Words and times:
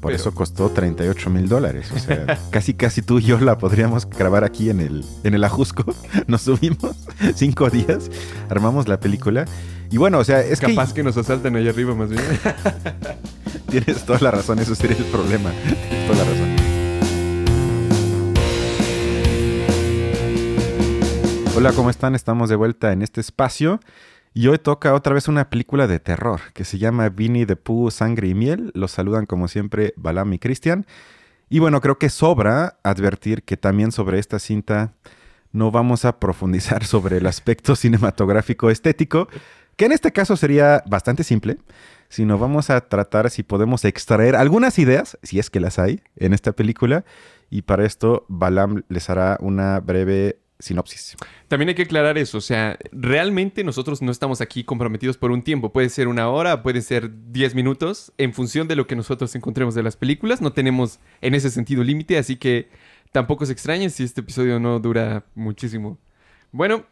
Por 0.00 0.12
eso 0.12 0.32
costó 0.32 0.70
38 0.70 1.28
mil 1.30 1.48
dólares. 1.48 1.90
O 1.94 1.98
sea, 1.98 2.38
casi 2.50 2.74
casi 2.74 3.02
tú 3.02 3.18
y 3.18 3.22
yo 3.22 3.40
la 3.40 3.58
podríamos 3.58 4.08
grabar 4.08 4.44
aquí 4.44 4.70
en 4.70 4.80
el, 4.80 5.04
en 5.24 5.34
el 5.34 5.42
Ajusco. 5.42 5.84
Nos 6.26 6.42
subimos 6.42 6.96
cinco 7.34 7.68
días, 7.68 8.10
armamos 8.48 8.86
la 8.86 9.00
película. 9.00 9.44
Y 9.90 9.96
bueno, 9.96 10.18
o 10.18 10.24
sea, 10.24 10.40
es 10.40 10.60
Capaz 10.60 10.92
que... 10.92 11.02
nos 11.02 11.16
asalten 11.16 11.56
allá 11.56 11.70
arriba 11.70 11.94
más 11.94 12.10
bien. 12.10 12.22
Tienes 13.70 14.04
toda 14.04 14.18
la 14.20 14.30
razón, 14.30 14.58
eso 14.58 14.74
sería 14.74 14.98
el 14.98 15.04
problema. 15.04 15.50
Tienes 15.88 16.06
toda 16.06 16.24
la 16.24 16.30
razón. 16.30 16.48
Hola, 21.56 21.72
¿cómo 21.72 21.88
están? 21.88 22.14
Estamos 22.14 22.50
de 22.50 22.56
vuelta 22.56 22.92
en 22.92 23.00
este 23.00 23.22
espacio. 23.22 23.80
Y 24.38 24.46
hoy 24.46 24.58
toca 24.58 24.94
otra 24.94 25.14
vez 25.14 25.26
una 25.26 25.50
película 25.50 25.88
de 25.88 25.98
terror 25.98 26.40
que 26.54 26.64
se 26.64 26.78
llama 26.78 27.08
Vinny 27.08 27.44
the 27.44 27.56
Pooh, 27.56 27.90
Sangre 27.90 28.28
y 28.28 28.34
Miel. 28.34 28.70
Los 28.72 28.92
saludan 28.92 29.26
como 29.26 29.48
siempre 29.48 29.94
Balam 29.96 30.32
y 30.32 30.38
Cristian. 30.38 30.86
Y 31.48 31.58
bueno, 31.58 31.80
creo 31.80 31.98
que 31.98 32.08
sobra 32.08 32.78
advertir 32.84 33.42
que 33.42 33.56
también 33.56 33.90
sobre 33.90 34.20
esta 34.20 34.38
cinta 34.38 34.92
no 35.50 35.72
vamos 35.72 36.04
a 36.04 36.20
profundizar 36.20 36.84
sobre 36.86 37.16
el 37.16 37.26
aspecto 37.26 37.74
cinematográfico 37.74 38.70
estético, 38.70 39.26
que 39.74 39.86
en 39.86 39.90
este 39.90 40.12
caso 40.12 40.36
sería 40.36 40.84
bastante 40.86 41.24
simple, 41.24 41.58
sino 42.08 42.38
vamos 42.38 42.70
a 42.70 42.80
tratar 42.82 43.30
si 43.30 43.42
podemos 43.42 43.84
extraer 43.84 44.36
algunas 44.36 44.78
ideas, 44.78 45.18
si 45.24 45.40
es 45.40 45.50
que 45.50 45.58
las 45.58 45.80
hay, 45.80 46.00
en 46.14 46.32
esta 46.32 46.52
película. 46.52 47.04
Y 47.50 47.62
para 47.62 47.84
esto, 47.84 48.24
Balam 48.28 48.84
les 48.88 49.10
hará 49.10 49.36
una 49.40 49.80
breve 49.80 50.38
sinopsis. 50.58 51.16
También 51.46 51.68
hay 51.68 51.74
que 51.74 51.82
aclarar 51.82 52.18
eso, 52.18 52.38
o 52.38 52.40
sea, 52.40 52.78
realmente 52.92 53.62
nosotros 53.64 54.02
no 54.02 54.10
estamos 54.10 54.40
aquí 54.40 54.64
comprometidos 54.64 55.16
por 55.16 55.30
un 55.30 55.42
tiempo, 55.42 55.72
puede 55.72 55.88
ser 55.88 56.08
una 56.08 56.28
hora, 56.28 56.62
puede 56.62 56.82
ser 56.82 57.10
10 57.32 57.54
minutos, 57.54 58.12
en 58.18 58.32
función 58.32 58.66
de 58.66 58.76
lo 58.76 58.86
que 58.86 58.96
nosotros 58.96 59.34
encontremos 59.34 59.74
de 59.74 59.82
las 59.82 59.96
películas, 59.96 60.40
no 60.40 60.52
tenemos 60.52 60.98
en 61.20 61.34
ese 61.34 61.50
sentido 61.50 61.84
límite, 61.84 62.18
así 62.18 62.36
que 62.36 62.68
tampoco 63.12 63.46
se 63.46 63.52
extrañen 63.52 63.90
si 63.90 64.02
este 64.02 64.20
episodio 64.20 64.58
no 64.58 64.80
dura 64.80 65.24
muchísimo. 65.34 65.98
Bueno, 66.50 66.84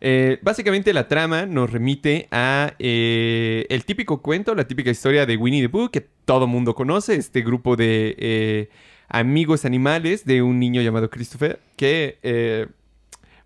eh, 0.00 0.38
básicamente 0.42 0.92
la 0.92 1.08
trama 1.08 1.46
nos 1.46 1.70
remite 1.70 2.28
a 2.30 2.74
eh, 2.78 3.66
el 3.70 3.84
típico 3.84 4.20
cuento, 4.20 4.54
la 4.54 4.68
típica 4.68 4.90
historia 4.90 5.24
de 5.24 5.36
Winnie 5.36 5.62
the 5.62 5.68
Pooh 5.70 5.90
que 5.90 6.02
todo 6.02 6.46
mundo 6.46 6.74
conoce, 6.74 7.16
este 7.16 7.40
grupo 7.40 7.76
de 7.76 8.14
eh, 8.18 8.68
amigos 9.08 9.64
animales 9.64 10.26
de 10.26 10.42
un 10.42 10.58
niño 10.60 10.82
llamado 10.82 11.08
Christopher 11.08 11.60
que 11.76 12.18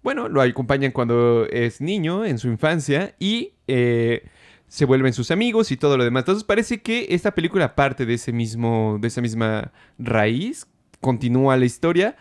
bueno, 0.02 0.28
lo 0.28 0.40
acompañan 0.40 0.92
cuando 0.92 1.46
es 1.46 1.80
niño, 1.80 2.24
en 2.24 2.38
su 2.38 2.48
infancia, 2.48 3.14
y 3.18 3.52
eh, 3.66 4.24
se 4.68 4.84
vuelven 4.84 5.12
sus 5.12 5.30
amigos 5.30 5.70
y 5.70 5.76
todo 5.76 5.96
lo 5.96 6.04
demás. 6.04 6.22
Entonces 6.22 6.44
parece 6.44 6.80
que 6.80 7.08
esta 7.10 7.32
película 7.32 7.74
parte 7.74 8.06
de 8.06 8.14
ese 8.14 8.32
mismo, 8.32 8.98
de 9.00 9.08
esa 9.08 9.20
misma 9.20 9.72
raíz, 9.98 10.66
continúa 11.00 11.56
la 11.56 11.66
historia, 11.66 12.16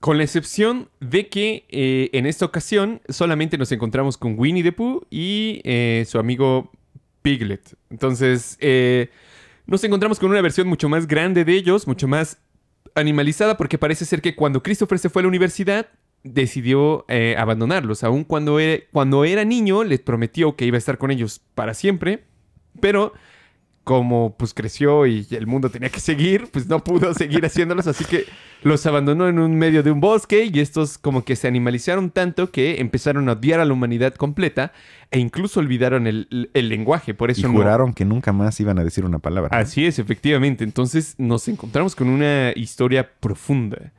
con 0.00 0.16
la 0.16 0.24
excepción 0.24 0.88
de 1.00 1.28
que 1.28 1.66
eh, 1.68 2.10
en 2.14 2.26
esta 2.26 2.46
ocasión 2.46 3.00
solamente 3.08 3.58
nos 3.58 3.70
encontramos 3.70 4.16
con 4.16 4.38
Winnie 4.38 4.62
the 4.62 4.72
Pooh 4.72 5.06
y 5.10 5.60
eh, 5.64 6.04
su 6.08 6.18
amigo 6.18 6.72
Piglet. 7.22 7.76
Entonces, 7.90 8.58
nos 9.66 9.84
encontramos 9.84 10.18
con 10.18 10.30
una 10.30 10.40
versión 10.40 10.66
mucho 10.66 10.88
más 10.88 11.06
grande 11.06 11.44
de 11.44 11.52
ellos, 11.52 11.86
mucho 11.86 12.08
más 12.08 12.38
animalizada, 12.94 13.56
porque 13.56 13.78
parece 13.78 14.04
ser 14.04 14.22
que 14.22 14.34
cuando 14.34 14.62
Christopher 14.62 14.98
se 14.98 15.10
fue 15.10 15.20
a 15.20 15.24
la 15.24 15.28
universidad, 15.28 15.88
decidió 16.22 17.04
eh, 17.08 17.34
abandonarlos. 17.38 18.04
Aún 18.04 18.24
cuando 18.24 18.58
era, 18.58 18.82
cuando 18.92 19.24
era 19.24 19.44
niño, 19.44 19.84
les 19.84 20.00
prometió 20.00 20.56
que 20.56 20.66
iba 20.66 20.76
a 20.76 20.78
estar 20.78 20.98
con 20.98 21.10
ellos 21.10 21.40
para 21.54 21.74
siempre, 21.74 22.24
pero 22.80 23.12
como 23.84 24.36
pues 24.36 24.54
creció 24.54 25.06
y 25.06 25.26
el 25.30 25.46
mundo 25.46 25.70
tenía 25.70 25.88
que 25.88 26.00
seguir, 26.00 26.48
pues 26.52 26.68
no 26.68 26.84
pudo 26.84 27.12
seguir 27.14 27.44
haciéndolos, 27.44 27.86
así 27.86 28.04
que 28.04 28.24
los 28.62 28.84
abandonó 28.86 29.26
en 29.26 29.38
un 29.38 29.56
medio 29.56 29.82
de 29.82 29.90
un 29.90 30.00
bosque 30.00 30.48
y 30.52 30.60
estos 30.60 30.98
como 30.98 31.24
que 31.24 31.34
se 31.34 31.48
animalizaron 31.48 32.10
tanto 32.10 32.50
que 32.52 32.80
empezaron 32.80 33.28
a 33.28 33.32
odiar 33.32 33.58
a 33.58 33.64
la 33.64 33.72
humanidad 33.72 34.14
completa 34.14 34.72
e 35.10 35.18
incluso 35.18 35.60
olvidaron 35.60 36.06
el, 36.06 36.50
lenguaje, 36.52 37.14
por 37.14 37.30
eso 37.30 37.48
y 37.48 37.50
juraron 37.50 37.94
que 37.94 38.04
nunca 38.04 38.32
más 38.32 38.60
iban 38.60 38.78
a 38.78 38.84
decir 38.84 39.04
una 39.04 39.18
palabra. 39.18 39.58
Así 39.58 39.86
es, 39.86 39.98
efectivamente. 39.98 40.62
Entonces 40.62 41.16
nos 41.18 41.48
encontramos 41.48 41.96
con 41.96 42.08
una 42.08 42.52
historia 42.54 43.10
profunda. 43.18 43.92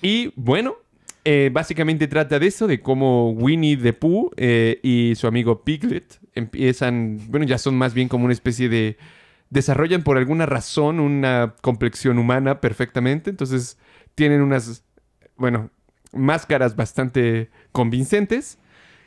Y 0.00 0.32
bueno, 0.36 0.76
eh, 1.28 1.50
básicamente 1.52 2.06
trata 2.06 2.38
de 2.38 2.46
eso, 2.46 2.68
de 2.68 2.80
cómo 2.80 3.32
Winnie 3.32 3.76
the 3.76 3.92
Pooh 3.92 4.30
eh, 4.36 4.78
y 4.84 5.16
su 5.16 5.26
amigo 5.26 5.64
Piglet 5.64 6.20
empiezan, 6.36 7.18
bueno, 7.28 7.44
ya 7.44 7.58
son 7.58 7.76
más 7.76 7.94
bien 7.94 8.06
como 8.06 8.26
una 8.26 8.32
especie 8.32 8.68
de... 8.68 8.96
desarrollan 9.50 10.04
por 10.04 10.18
alguna 10.18 10.46
razón 10.46 11.00
una 11.00 11.56
complexión 11.62 12.18
humana 12.18 12.60
perfectamente, 12.60 13.30
entonces 13.30 13.76
tienen 14.14 14.40
unas, 14.40 14.84
bueno, 15.36 15.70
máscaras 16.12 16.76
bastante 16.76 17.50
convincentes 17.72 18.58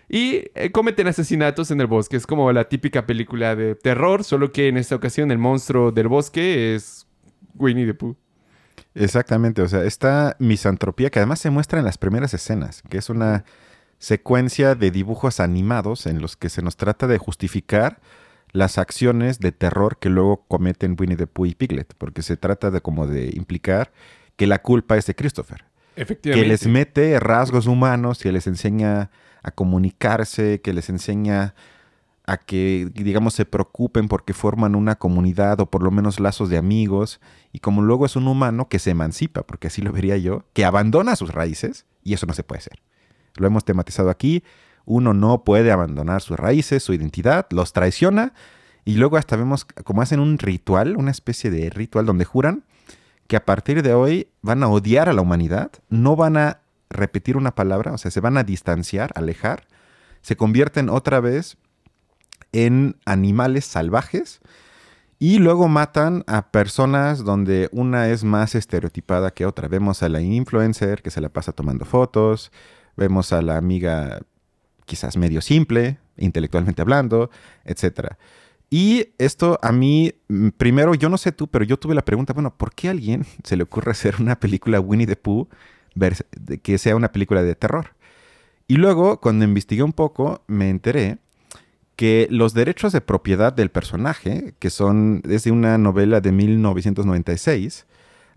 y 0.09 0.43
eh, 0.55 0.71
cometen 0.73 1.07
asesinatos 1.07 1.71
en 1.71 1.79
el 1.79 1.87
bosque. 1.87 2.17
Es 2.17 2.27
como 2.27 2.51
la 2.51 2.67
típica 2.67 3.05
película 3.05 3.55
de 3.55 3.75
terror, 3.75 4.25
solo 4.25 4.51
que 4.51 4.67
en 4.67 4.75
esta 4.75 4.95
ocasión 4.95 5.31
el 5.31 5.37
monstruo 5.37 5.93
del 5.93 6.09
bosque 6.09 6.75
es 6.75 7.07
Winnie 7.55 7.85
the 7.85 7.93
Pooh. 7.93 8.17
Exactamente, 8.95 9.61
o 9.61 9.67
sea, 9.67 9.83
esta 9.83 10.35
misantropía 10.39 11.09
que 11.09 11.19
además 11.19 11.39
se 11.39 11.49
muestra 11.49 11.79
en 11.79 11.85
las 11.85 11.97
primeras 11.97 12.33
escenas, 12.33 12.81
que 12.89 12.97
es 12.97 13.09
una 13.09 13.45
secuencia 13.99 14.75
de 14.75 14.91
dibujos 14.91 15.39
animados 15.39 16.05
en 16.05 16.21
los 16.21 16.35
que 16.35 16.49
se 16.49 16.61
nos 16.61 16.77
trata 16.77 17.05
de 17.07 17.17
justificar 17.17 17.99
las 18.51 18.77
acciones 18.77 19.39
de 19.39 19.51
terror 19.51 19.97
que 19.99 20.09
luego 20.09 20.45
cometen 20.47 20.95
Winnie 20.99 21.17
the 21.17 21.27
Pooh 21.27 21.45
y 21.45 21.55
Piglet, 21.55 21.93
porque 21.97 22.21
se 22.21 22.37
trata 22.37 22.71
de 22.71 22.81
como 22.81 23.05
de 23.05 23.29
implicar 23.33 23.91
que 24.35 24.47
la 24.47 24.61
culpa 24.61 24.97
es 24.97 25.05
de 25.05 25.15
Christopher. 25.15 25.65
Efectivamente. 25.95 26.43
Que 26.43 26.49
les 26.49 26.65
mete 26.65 27.19
rasgos 27.19 27.67
humanos, 27.67 28.19
que 28.19 28.31
les 28.31 28.47
enseña 28.47 29.11
a 29.43 29.51
comunicarse, 29.51 30.61
que 30.61 30.73
les 30.73 30.89
enseña 30.89 31.53
a 32.29 32.37
que, 32.37 32.91
digamos, 32.93 33.33
se 33.33 33.43
preocupen 33.43 34.07
porque 34.07 34.35
forman 34.35 34.75
una 34.75 34.97
comunidad 34.97 35.59
o 35.61 35.65
por 35.65 35.81
lo 35.81 35.89
menos 35.89 36.19
lazos 36.19 36.47
de 36.47 36.57
amigos. 36.57 37.19
Y 37.51 37.57
como 37.57 37.81
luego 37.81 38.05
es 38.05 38.15
un 38.15 38.27
humano 38.27 38.69
que 38.69 38.77
se 38.77 38.91
emancipa, 38.91 39.41
porque 39.41 39.65
así 39.65 39.81
lo 39.81 39.91
vería 39.91 40.15
yo, 40.15 40.45
que 40.53 40.63
abandona 40.63 41.15
sus 41.15 41.33
raíces, 41.33 41.87
y 42.03 42.13
eso 42.13 42.27
no 42.27 42.33
se 42.33 42.43
puede 42.43 42.59
hacer. 42.59 42.83
Lo 43.35 43.47
hemos 43.47 43.65
tematizado 43.65 44.11
aquí. 44.11 44.43
Uno 44.85 45.15
no 45.15 45.43
puede 45.43 45.71
abandonar 45.71 46.21
sus 46.21 46.37
raíces, 46.37 46.83
su 46.83 46.93
identidad, 46.93 47.47
los 47.49 47.73
traiciona. 47.73 48.33
Y 48.85 48.97
luego 48.97 49.17
hasta 49.17 49.35
vemos 49.35 49.65
como 49.65 50.03
hacen 50.03 50.19
un 50.19 50.37
ritual, 50.37 50.97
una 50.97 51.09
especie 51.09 51.49
de 51.49 51.71
ritual 51.71 52.05
donde 52.05 52.25
juran 52.25 52.63
que 53.25 53.37
a 53.37 53.45
partir 53.45 53.81
de 53.81 53.95
hoy 53.95 54.27
van 54.43 54.61
a 54.61 54.67
odiar 54.67 55.09
a 55.09 55.13
la 55.13 55.21
humanidad, 55.21 55.71
no 55.89 56.15
van 56.15 56.37
a 56.37 56.59
repetir 56.91 57.37
una 57.37 57.55
palabra, 57.55 57.91
o 57.91 57.97
sea, 57.97 58.11
se 58.11 58.19
van 58.19 58.37
a 58.37 58.43
distanciar, 58.43 59.11
alejar, 59.15 59.67
se 60.21 60.35
convierten 60.35 60.89
otra 60.89 61.19
vez 61.19 61.57
en 62.51 62.95
animales 63.05 63.65
salvajes 63.65 64.41
y 65.19 65.39
luego 65.39 65.67
matan 65.67 66.23
a 66.27 66.49
personas 66.49 67.25
donde 67.25 67.67
una 67.73 68.07
es 68.09 68.23
más 68.23 68.55
estereotipada 68.55 69.31
que 69.31 69.45
otra. 69.45 69.67
Vemos 69.67 70.01
a 70.01 70.07
la 70.07 70.21
influencer 70.21 71.01
que 71.01 71.11
se 71.11 71.19
la 71.19 71.27
pasa 71.27 71.51
tomando 71.51 71.83
fotos, 71.83 72.53
vemos 72.95 73.33
a 73.33 73.41
la 73.41 73.57
amiga 73.57 74.21
quizás 74.85 75.17
medio 75.17 75.41
simple, 75.41 75.99
intelectualmente 76.17 76.81
hablando, 76.81 77.29
etc. 77.65 78.13
Y 78.69 79.09
esto 79.17 79.59
a 79.61 79.71
mí, 79.71 80.13
mm, 80.29 80.49
primero, 80.49 80.95
yo 80.95 81.09
no 81.09 81.17
sé 81.17 81.31
tú, 81.33 81.47
pero 81.47 81.65
yo 81.65 81.77
tuve 81.77 81.95
la 81.95 82.05
pregunta, 82.05 82.33
bueno, 82.33 82.55
¿por 82.55 82.73
qué 82.73 82.87
a 82.87 82.91
alguien 82.91 83.25
se 83.43 83.57
le 83.57 83.63
ocurre 83.63 83.91
hacer 83.91 84.15
una 84.19 84.39
película 84.39 84.79
Winnie 84.79 85.07
the 85.07 85.17
Pooh 85.17 85.47
que 86.63 86.77
sea 86.77 86.95
una 86.95 87.11
película 87.11 87.43
de 87.43 87.55
terror? 87.55 87.95
Y 88.67 88.75
luego, 88.75 89.19
cuando 89.19 89.43
investigué 89.43 89.83
un 89.83 89.93
poco, 89.93 90.43
me 90.47 90.69
enteré 90.69 91.17
que 91.99 92.29
los 92.31 92.53
derechos 92.53 92.93
de 92.93 93.01
propiedad 93.01 93.51
del 93.51 93.71
personaje, 93.71 94.53
que 94.57 94.69
son 94.69 95.19
desde 95.21 95.51
una 95.51 95.77
novela 95.77 96.21
de 96.21 96.31
1996, 96.31 97.87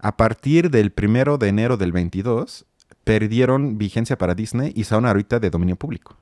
a 0.00 0.16
partir 0.16 0.68
del 0.68 0.92
1 1.00 1.38
de 1.38 1.46
enero 1.46 1.76
del 1.76 1.92
22, 1.92 2.66
perdieron 3.04 3.78
vigencia 3.78 4.18
para 4.18 4.34
Disney 4.34 4.72
y 4.74 4.82
son 4.82 5.06
ahorita 5.06 5.38
de 5.38 5.48
dominio 5.48 5.76
público. 5.76 6.16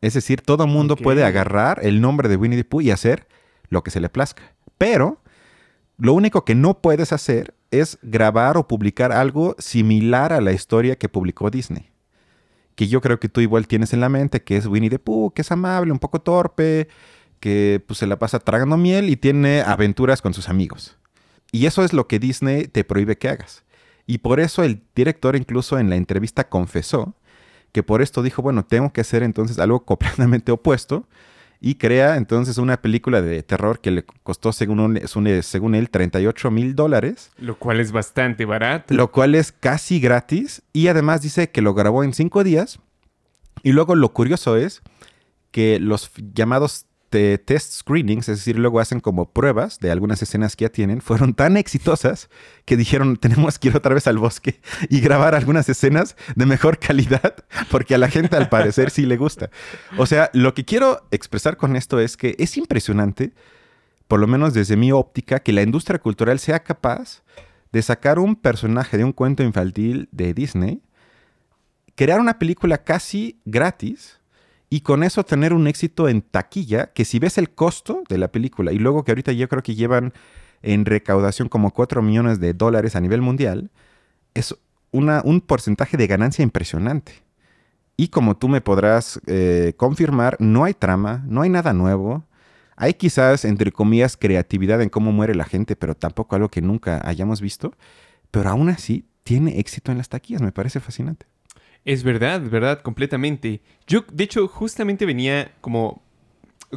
Es 0.00 0.14
decir, 0.14 0.40
todo 0.40 0.66
mundo 0.66 0.96
puede 0.96 1.22
agarrar 1.22 1.78
el 1.80 2.00
nombre 2.00 2.28
de 2.28 2.34
Winnie 2.34 2.58
the 2.58 2.64
Pooh 2.64 2.80
y 2.80 2.90
hacer 2.90 3.28
lo 3.68 3.84
que 3.84 3.92
se 3.92 4.00
le 4.00 4.08
plazca. 4.08 4.42
Pero 4.78 5.22
lo 5.96 6.12
único 6.12 6.44
que 6.44 6.56
no 6.56 6.82
puedes 6.82 7.12
hacer 7.12 7.54
es 7.70 8.00
grabar 8.02 8.56
o 8.56 8.66
publicar 8.66 9.12
algo 9.12 9.54
similar 9.60 10.32
a 10.32 10.40
la 10.40 10.50
historia 10.50 10.96
que 10.96 11.08
publicó 11.08 11.52
Disney 11.52 11.91
que 12.82 12.88
yo 12.88 13.00
creo 13.00 13.20
que 13.20 13.28
tú 13.28 13.40
igual 13.40 13.68
tienes 13.68 13.92
en 13.92 14.00
la 14.00 14.08
mente, 14.08 14.42
que 14.42 14.56
es 14.56 14.66
Winnie 14.66 14.90
the 14.90 14.98
Pooh, 14.98 15.32
que 15.32 15.42
es 15.42 15.52
amable, 15.52 15.92
un 15.92 16.00
poco 16.00 16.20
torpe, 16.20 16.88
que 17.38 17.80
pues, 17.86 18.00
se 18.00 18.08
la 18.08 18.18
pasa 18.18 18.40
tragando 18.40 18.76
miel 18.76 19.08
y 19.08 19.14
tiene 19.14 19.60
aventuras 19.60 20.20
con 20.20 20.34
sus 20.34 20.48
amigos. 20.48 20.96
Y 21.52 21.66
eso 21.66 21.84
es 21.84 21.92
lo 21.92 22.08
que 22.08 22.18
Disney 22.18 22.66
te 22.66 22.82
prohíbe 22.82 23.16
que 23.16 23.28
hagas. 23.28 23.62
Y 24.04 24.18
por 24.18 24.40
eso 24.40 24.64
el 24.64 24.82
director 24.96 25.36
incluso 25.36 25.78
en 25.78 25.90
la 25.90 25.94
entrevista 25.94 26.48
confesó 26.48 27.14
que 27.70 27.84
por 27.84 28.02
esto 28.02 28.20
dijo, 28.20 28.42
bueno, 28.42 28.64
tengo 28.64 28.92
que 28.92 29.02
hacer 29.02 29.22
entonces 29.22 29.60
algo 29.60 29.84
completamente 29.84 30.50
opuesto 30.50 31.06
y 31.64 31.76
crea 31.76 32.16
entonces 32.16 32.58
una 32.58 32.82
película 32.82 33.22
de 33.22 33.40
terror 33.44 33.78
que 33.78 33.92
le 33.92 34.04
costó, 34.24 34.52
según, 34.52 35.00
según 35.06 35.74
él, 35.76 35.90
38 35.90 36.50
mil 36.50 36.74
dólares. 36.74 37.30
Lo 37.38 37.56
cual 37.56 37.78
es 37.78 37.92
bastante 37.92 38.44
barato. 38.44 38.92
Lo 38.92 39.12
cual 39.12 39.36
es 39.36 39.52
casi 39.52 40.00
gratis. 40.00 40.62
Y 40.72 40.88
además 40.88 41.22
dice 41.22 41.50
que 41.50 41.62
lo 41.62 41.72
grabó 41.72 42.02
en 42.02 42.14
cinco 42.14 42.42
días. 42.42 42.80
Y 43.62 43.70
luego 43.70 43.94
lo 43.94 44.12
curioso 44.12 44.56
es 44.56 44.82
que 45.52 45.78
los 45.78 46.10
llamados 46.34 46.86
test 47.12 47.72
screenings, 47.72 48.28
es 48.28 48.38
decir, 48.38 48.58
luego 48.58 48.80
hacen 48.80 49.00
como 49.00 49.30
pruebas 49.30 49.78
de 49.78 49.90
algunas 49.90 50.22
escenas 50.22 50.56
que 50.56 50.64
ya 50.64 50.68
tienen, 50.70 51.00
fueron 51.00 51.34
tan 51.34 51.56
exitosas 51.56 52.30
que 52.64 52.76
dijeron, 52.76 53.16
tenemos 53.16 53.58
que 53.58 53.68
ir 53.68 53.76
otra 53.76 53.94
vez 53.94 54.06
al 54.06 54.18
bosque 54.18 54.60
y 54.88 55.00
grabar 55.00 55.34
algunas 55.34 55.68
escenas 55.68 56.16
de 56.34 56.46
mejor 56.46 56.78
calidad, 56.78 57.34
porque 57.70 57.94
a 57.94 57.98
la 57.98 58.08
gente 58.08 58.36
al 58.36 58.48
parecer 58.48 58.90
sí 58.90 59.06
le 59.06 59.16
gusta. 59.16 59.50
O 59.98 60.06
sea, 60.06 60.30
lo 60.32 60.54
que 60.54 60.64
quiero 60.64 61.06
expresar 61.10 61.56
con 61.56 61.76
esto 61.76 62.00
es 62.00 62.16
que 62.16 62.34
es 62.38 62.56
impresionante, 62.56 63.32
por 64.08 64.18
lo 64.18 64.26
menos 64.26 64.54
desde 64.54 64.76
mi 64.76 64.92
óptica, 64.92 65.40
que 65.40 65.52
la 65.52 65.62
industria 65.62 65.98
cultural 65.98 66.38
sea 66.38 66.62
capaz 66.62 67.22
de 67.72 67.82
sacar 67.82 68.18
un 68.18 68.36
personaje 68.36 68.96
de 68.96 69.04
un 69.04 69.12
cuento 69.12 69.42
infantil 69.42 70.08
de 70.12 70.34
Disney, 70.34 70.82
crear 71.94 72.20
una 72.20 72.38
película 72.38 72.78
casi 72.78 73.40
gratis, 73.44 74.20
y 74.72 74.80
con 74.80 75.02
eso 75.02 75.22
tener 75.22 75.52
un 75.52 75.66
éxito 75.66 76.08
en 76.08 76.22
taquilla, 76.22 76.94
que 76.94 77.04
si 77.04 77.18
ves 77.18 77.36
el 77.36 77.50
costo 77.50 78.04
de 78.08 78.16
la 78.16 78.28
película 78.28 78.72
y 78.72 78.78
luego 78.78 79.04
que 79.04 79.10
ahorita 79.10 79.32
yo 79.32 79.46
creo 79.46 79.62
que 79.62 79.74
llevan 79.74 80.14
en 80.62 80.86
recaudación 80.86 81.50
como 81.50 81.74
4 81.74 82.00
millones 82.00 82.40
de 82.40 82.54
dólares 82.54 82.96
a 82.96 83.02
nivel 83.02 83.20
mundial, 83.20 83.70
es 84.32 84.56
una, 84.90 85.20
un 85.26 85.42
porcentaje 85.42 85.98
de 85.98 86.06
ganancia 86.06 86.42
impresionante. 86.42 87.12
Y 87.98 88.08
como 88.08 88.38
tú 88.38 88.48
me 88.48 88.62
podrás 88.62 89.20
eh, 89.26 89.74
confirmar, 89.76 90.38
no 90.40 90.64
hay 90.64 90.72
trama, 90.72 91.22
no 91.26 91.42
hay 91.42 91.50
nada 91.50 91.74
nuevo. 91.74 92.24
Hay 92.74 92.94
quizás, 92.94 93.44
entre 93.44 93.72
comillas, 93.72 94.16
creatividad 94.16 94.80
en 94.80 94.88
cómo 94.88 95.12
muere 95.12 95.34
la 95.34 95.44
gente, 95.44 95.76
pero 95.76 95.94
tampoco 95.94 96.34
algo 96.34 96.48
que 96.48 96.62
nunca 96.62 97.06
hayamos 97.06 97.42
visto. 97.42 97.74
Pero 98.30 98.48
aún 98.48 98.70
así, 98.70 99.04
tiene 99.22 99.58
éxito 99.58 99.92
en 99.92 99.98
las 99.98 100.08
taquillas, 100.08 100.40
me 100.40 100.50
parece 100.50 100.80
fascinante. 100.80 101.26
Es 101.84 102.04
verdad, 102.04 102.40
verdad, 102.42 102.80
completamente. 102.80 103.60
Yo, 103.86 104.04
de 104.12 104.24
hecho, 104.24 104.46
justamente 104.48 105.06
venía 105.06 105.52
como... 105.60 106.02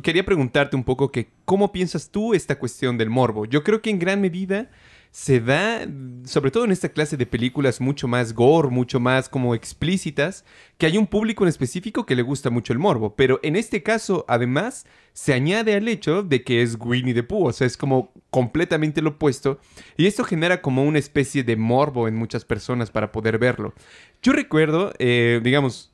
Quería 0.04 0.26
preguntarte 0.26 0.76
un 0.76 0.84
poco 0.84 1.12
que, 1.12 1.30
¿cómo 1.46 1.72
piensas 1.72 2.10
tú 2.10 2.34
esta 2.34 2.60
cuestión 2.60 2.98
del 2.98 3.10
morbo? 3.10 3.46
Yo 3.46 3.64
creo 3.64 3.82
que 3.82 3.90
en 3.90 4.00
gran 4.00 4.20
medida 4.20 4.70
se 5.16 5.40
da, 5.40 5.88
sobre 6.26 6.52
todo 6.52 6.66
en 6.66 6.74
esta 6.74 6.90
clase 6.90 7.16
de 7.16 7.26
películas 7.26 7.80
mucho 7.80 8.06
más 8.06 8.34
gore, 8.34 8.68
mucho 8.68 9.00
más 9.00 9.30
como 9.30 9.56
explícitas, 9.56 10.44
que 10.78 10.88
hay 10.88 10.98
un 10.98 11.08
público 11.08 11.46
en 11.46 11.48
específico 11.48 12.06
que 12.06 12.18
le 12.18 12.22
gusta 12.22 12.50
mucho 12.50 12.74
el 12.74 12.80
morbo. 12.80 13.16
Pero 13.16 13.40
en 13.42 13.56
este 13.56 13.82
caso, 13.82 14.26
además, 14.28 14.86
se 15.14 15.32
añade 15.32 15.74
al 15.74 15.88
hecho 15.88 16.22
de 16.22 16.44
que 16.44 16.62
es 16.62 16.76
Winnie 16.78 17.14
the 17.14 17.24
Pooh, 17.24 17.48
o 17.48 17.54
sea, 17.54 17.66
es 17.66 17.78
como 17.78 18.12
completamente 18.30 19.02
lo 19.02 19.12
opuesto. 19.12 19.62
Y 19.96 20.06
esto 20.06 20.26
genera 20.26 20.62
como 20.62 20.84
una 20.84 21.00
especie 21.00 21.46
de 21.46 21.56
morbo 21.56 22.10
en 22.10 22.18
muchas 22.18 22.44
personas 22.44 22.92
para 22.92 23.14
poder 23.14 23.38
verlo. 23.38 23.74
Yo 24.22 24.34
recuerdo, 24.34 24.92
eh, 25.00 25.40
digamos, 25.42 25.94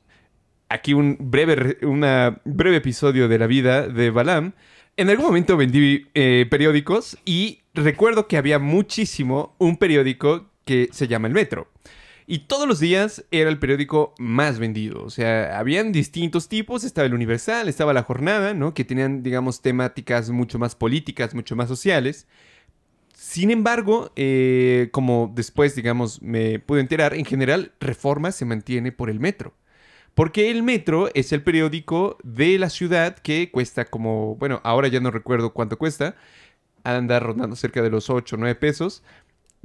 aquí 0.68 0.94
un 0.94 1.16
breve, 1.20 1.78
una 1.82 2.40
breve 2.44 2.78
episodio 2.78 3.28
de 3.28 3.38
la 3.38 3.46
vida 3.46 3.86
de 3.86 4.10
Balam. 4.10 4.54
En 4.96 5.08
algún 5.08 5.26
momento 5.26 5.56
vendí 5.56 6.06
eh, 6.14 6.46
periódicos 6.50 7.16
y 7.24 7.60
recuerdo 7.72 8.28
que 8.28 8.36
había 8.36 8.58
muchísimo 8.58 9.54
un 9.58 9.78
periódico 9.78 10.50
que 10.66 10.90
se 10.92 11.08
llama 11.08 11.28
El 11.28 11.34
Metro. 11.34 11.68
Y 12.26 12.40
todos 12.40 12.68
los 12.68 12.78
días 12.78 13.24
era 13.30 13.50
el 13.50 13.58
periódico 13.58 14.14
más 14.18 14.58
vendido. 14.58 15.02
O 15.02 15.10
sea, 15.10 15.58
habían 15.58 15.92
distintos 15.92 16.48
tipos. 16.48 16.84
Estaba 16.84 17.06
el 17.06 17.14
Universal, 17.14 17.68
estaba 17.68 17.92
la 17.92 18.04
Jornada, 18.04 18.54
¿no? 18.54 18.74
Que 18.74 18.84
tenían, 18.84 19.22
digamos, 19.22 19.60
temáticas 19.60 20.30
mucho 20.30 20.58
más 20.58 20.74
políticas, 20.74 21.34
mucho 21.34 21.56
más 21.56 21.68
sociales. 21.68 22.26
Sin 23.14 23.50
embargo, 23.50 24.12
eh, 24.14 24.88
como 24.92 25.32
después, 25.34 25.74
digamos, 25.74 26.22
me 26.22 26.58
pude 26.58 26.80
enterar, 26.80 27.14
en 27.14 27.24
general, 27.24 27.72
Reforma 27.80 28.30
se 28.30 28.44
mantiene 28.44 28.92
por 28.92 29.10
el 29.10 29.20
metro. 29.20 29.54
Porque 30.14 30.50
el 30.50 30.62
metro 30.62 31.08
es 31.14 31.32
el 31.32 31.42
periódico 31.42 32.18
de 32.22 32.58
la 32.58 32.68
ciudad 32.68 33.16
que 33.16 33.50
cuesta 33.50 33.86
como, 33.86 34.36
bueno, 34.36 34.60
ahora 34.62 34.88
ya 34.88 35.00
no 35.00 35.10
recuerdo 35.10 35.52
cuánto 35.54 35.78
cuesta, 35.78 36.16
anda 36.84 37.18
rondando 37.20 37.56
cerca 37.56 37.80
de 37.82 37.90
los 37.90 38.10
8 38.10 38.36
o 38.36 38.38
9 38.38 38.54
pesos, 38.56 39.02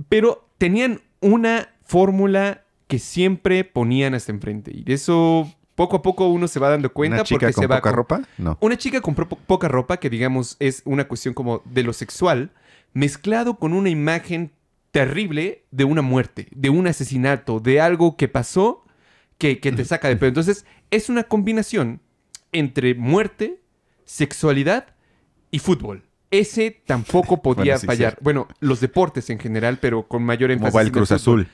pero 0.07 0.47
tenían 0.57 1.01
una 1.19 1.69
fórmula 1.83 2.63
que 2.87 2.99
siempre 2.99 3.63
ponían 3.65 4.13
hasta 4.13 4.31
enfrente. 4.31 4.71
Y 4.73 4.83
de 4.83 4.93
eso 4.93 5.51
poco 5.75 5.97
a 5.97 6.01
poco 6.01 6.27
uno 6.29 6.47
se 6.47 6.59
va 6.59 6.69
dando 6.69 6.91
cuenta 6.93 7.17
¿Una 7.17 7.23
chica 7.23 7.39
porque 7.47 7.53
con 7.53 7.61
se 7.63 7.67
va 7.67 7.75
poca 7.77 7.89
con- 7.89 7.97
ropa? 7.97 8.21
No. 8.37 8.57
Una 8.61 8.77
chica 8.77 9.01
compró 9.01 9.27
po- 9.27 9.37
poca 9.45 9.67
ropa, 9.67 9.97
que 9.97 10.09
digamos 10.09 10.55
es 10.59 10.81
una 10.85 11.07
cuestión 11.07 11.33
como 11.33 11.61
de 11.65 11.83
lo 11.83 11.91
sexual, 11.93 12.51
mezclado 12.93 13.55
con 13.59 13.73
una 13.73 13.89
imagen 13.89 14.51
terrible 14.91 15.65
de 15.71 15.83
una 15.83 16.01
muerte, 16.01 16.47
de 16.51 16.69
un 16.69 16.87
asesinato, 16.87 17.59
de 17.59 17.81
algo 17.81 18.15
que 18.15 18.27
pasó 18.27 18.85
que, 19.37 19.59
que 19.59 19.71
te 19.71 19.85
saca 19.85 20.07
de 20.07 20.17
pedo. 20.17 20.29
Entonces, 20.29 20.65
es 20.91 21.09
una 21.09 21.23
combinación 21.23 22.01
entre 22.51 22.95
muerte, 22.95 23.61
sexualidad 24.05 24.95
y 25.51 25.59
fútbol. 25.59 26.03
Ese 26.31 26.81
tampoco 26.85 27.41
podía 27.41 27.63
Bueno, 27.63 27.79
sí, 27.79 27.87
fallar. 27.87 28.17
Bueno, 28.21 28.47
los 28.59 28.79
deportes 28.79 29.29
en 29.29 29.39
general, 29.39 29.79
pero 29.79 30.07
con 30.07 30.23
mayor 30.23 30.51
énfasis. 30.51 30.71
Como 30.71 30.77
va 30.77 30.81
el 30.81 30.87
en 30.87 30.93
Cruz 30.93 31.09
fútbol. 31.09 31.41
Azul. 31.41 31.47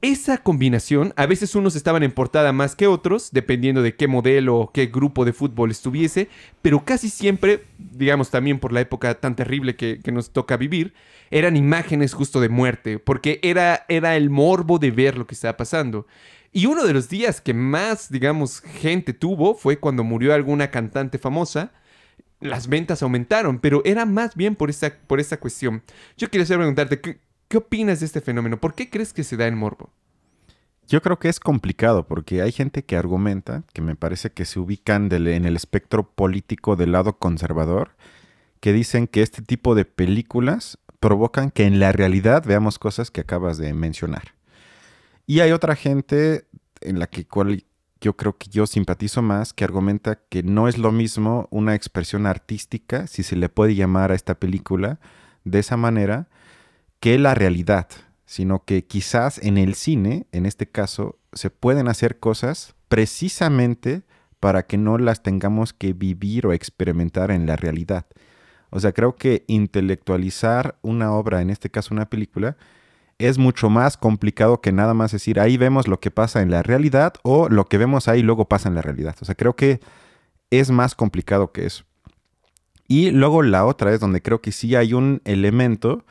Esa 0.00 0.36
combinación, 0.36 1.14
a 1.16 1.24
veces 1.24 1.54
unos 1.54 1.76
estaban 1.76 2.02
en 2.02 2.12
portada 2.12 2.52
más 2.52 2.76
que 2.76 2.86
otros, 2.86 3.30
dependiendo 3.32 3.80
de 3.80 3.96
qué 3.96 4.06
modelo 4.06 4.58
o 4.58 4.70
qué 4.70 4.86
grupo 4.86 5.24
de 5.24 5.32
fútbol 5.32 5.70
estuviese, 5.70 6.28
pero 6.60 6.84
casi 6.84 7.08
siempre, 7.08 7.64
digamos 7.78 8.30
también 8.30 8.58
por 8.58 8.74
la 8.74 8.82
época 8.82 9.14
tan 9.14 9.34
terrible 9.34 9.76
que, 9.76 10.00
que 10.04 10.12
nos 10.12 10.30
toca 10.30 10.58
vivir, 10.58 10.92
eran 11.30 11.56
imágenes 11.56 12.12
justo 12.12 12.42
de 12.42 12.50
muerte, 12.50 12.98
porque 12.98 13.40
era, 13.42 13.86
era 13.88 14.14
el 14.16 14.28
morbo 14.28 14.78
de 14.78 14.90
ver 14.90 15.16
lo 15.16 15.26
que 15.26 15.34
estaba 15.34 15.56
pasando. 15.56 16.06
Y 16.56 16.66
uno 16.66 16.84
de 16.84 16.92
los 16.92 17.08
días 17.08 17.40
que 17.40 17.52
más, 17.52 18.10
digamos, 18.10 18.60
gente 18.60 19.12
tuvo 19.12 19.56
fue 19.56 19.80
cuando 19.80 20.04
murió 20.04 20.32
alguna 20.32 20.70
cantante 20.70 21.18
famosa. 21.18 21.72
Las 22.38 22.68
ventas 22.68 23.02
aumentaron, 23.02 23.58
pero 23.58 23.82
era 23.84 24.06
más 24.06 24.36
bien 24.36 24.54
por 24.54 24.70
esta, 24.70 24.96
por 25.08 25.20
cuestión. 25.40 25.82
Yo 26.16 26.30
quería 26.30 26.46
preguntarte, 26.46 27.00
¿qué, 27.00 27.18
¿qué 27.48 27.56
opinas 27.56 27.98
de 27.98 28.06
este 28.06 28.20
fenómeno? 28.20 28.60
¿Por 28.60 28.76
qué 28.76 28.88
crees 28.88 29.12
que 29.12 29.24
se 29.24 29.36
da 29.36 29.48
el 29.48 29.56
morbo? 29.56 29.90
Yo 30.86 31.02
creo 31.02 31.18
que 31.18 31.28
es 31.28 31.40
complicado 31.40 32.06
porque 32.06 32.40
hay 32.40 32.52
gente 32.52 32.84
que 32.84 32.96
argumenta, 32.96 33.64
que 33.72 33.82
me 33.82 33.96
parece 33.96 34.30
que 34.30 34.44
se 34.44 34.60
ubican 34.60 35.10
en 35.10 35.46
el 35.46 35.56
espectro 35.56 36.08
político 36.08 36.76
del 36.76 36.92
lado 36.92 37.18
conservador, 37.18 37.96
que 38.60 38.72
dicen 38.72 39.08
que 39.08 39.22
este 39.22 39.42
tipo 39.42 39.74
de 39.74 39.86
películas 39.86 40.78
provocan 41.00 41.50
que 41.50 41.64
en 41.64 41.80
la 41.80 41.90
realidad 41.90 42.44
veamos 42.46 42.78
cosas 42.78 43.10
que 43.10 43.22
acabas 43.22 43.58
de 43.58 43.74
mencionar. 43.74 44.34
Y 45.26 45.40
hay 45.40 45.52
otra 45.52 45.76
gente 45.76 46.46
en 46.80 46.98
la 46.98 47.06
que 47.06 47.26
cual 47.26 47.64
yo 48.00 48.16
creo 48.16 48.36
que 48.36 48.50
yo 48.50 48.66
simpatizo 48.66 49.22
más, 49.22 49.54
que 49.54 49.64
argumenta 49.64 50.20
que 50.28 50.42
no 50.42 50.68
es 50.68 50.76
lo 50.76 50.92
mismo 50.92 51.48
una 51.50 51.74
expresión 51.74 52.26
artística, 52.26 53.06
si 53.06 53.22
se 53.22 53.36
le 53.36 53.48
puede 53.48 53.74
llamar 53.74 54.12
a 54.12 54.14
esta 54.14 54.38
película 54.38 55.00
de 55.44 55.58
esa 55.60 55.78
manera, 55.78 56.28
que 57.00 57.18
la 57.18 57.34
realidad, 57.34 57.88
sino 58.26 58.64
que 58.64 58.84
quizás 58.84 59.38
en 59.38 59.56
el 59.56 59.74
cine, 59.74 60.26
en 60.32 60.44
este 60.44 60.68
caso, 60.68 61.18
se 61.32 61.48
pueden 61.50 61.88
hacer 61.88 62.18
cosas 62.18 62.74
precisamente 62.88 64.02
para 64.40 64.66
que 64.66 64.76
no 64.76 64.98
las 64.98 65.22
tengamos 65.22 65.72
que 65.72 65.94
vivir 65.94 66.46
o 66.46 66.52
experimentar 66.52 67.30
en 67.30 67.46
la 67.46 67.56
realidad. 67.56 68.06
O 68.68 68.80
sea, 68.80 68.92
creo 68.92 69.16
que 69.16 69.44
intelectualizar 69.46 70.78
una 70.82 71.12
obra, 71.12 71.40
en 71.40 71.48
este 71.48 71.70
caso 71.70 71.94
una 71.94 72.10
película, 72.10 72.56
es 73.28 73.38
mucho 73.38 73.70
más 73.70 73.96
complicado 73.96 74.60
que 74.60 74.72
nada 74.72 74.94
más 74.94 75.12
decir 75.12 75.40
ahí 75.40 75.56
vemos 75.56 75.88
lo 75.88 76.00
que 76.00 76.10
pasa 76.10 76.42
en 76.42 76.50
la 76.50 76.62
realidad 76.62 77.14
o 77.22 77.48
lo 77.48 77.66
que 77.66 77.78
vemos 77.78 78.08
ahí 78.08 78.22
luego 78.22 78.46
pasa 78.46 78.68
en 78.68 78.74
la 78.74 78.82
realidad. 78.82 79.16
O 79.20 79.24
sea, 79.24 79.34
creo 79.34 79.56
que 79.56 79.80
es 80.50 80.70
más 80.70 80.94
complicado 80.94 81.52
que 81.52 81.66
eso. 81.66 81.84
Y 82.86 83.10
luego 83.10 83.42
la 83.42 83.64
otra 83.64 83.92
es 83.92 84.00
donde 84.00 84.20
creo 84.20 84.40
que 84.40 84.52
sí 84.52 84.76
hay 84.76 84.92
un 84.92 85.22
elemento 85.24 86.04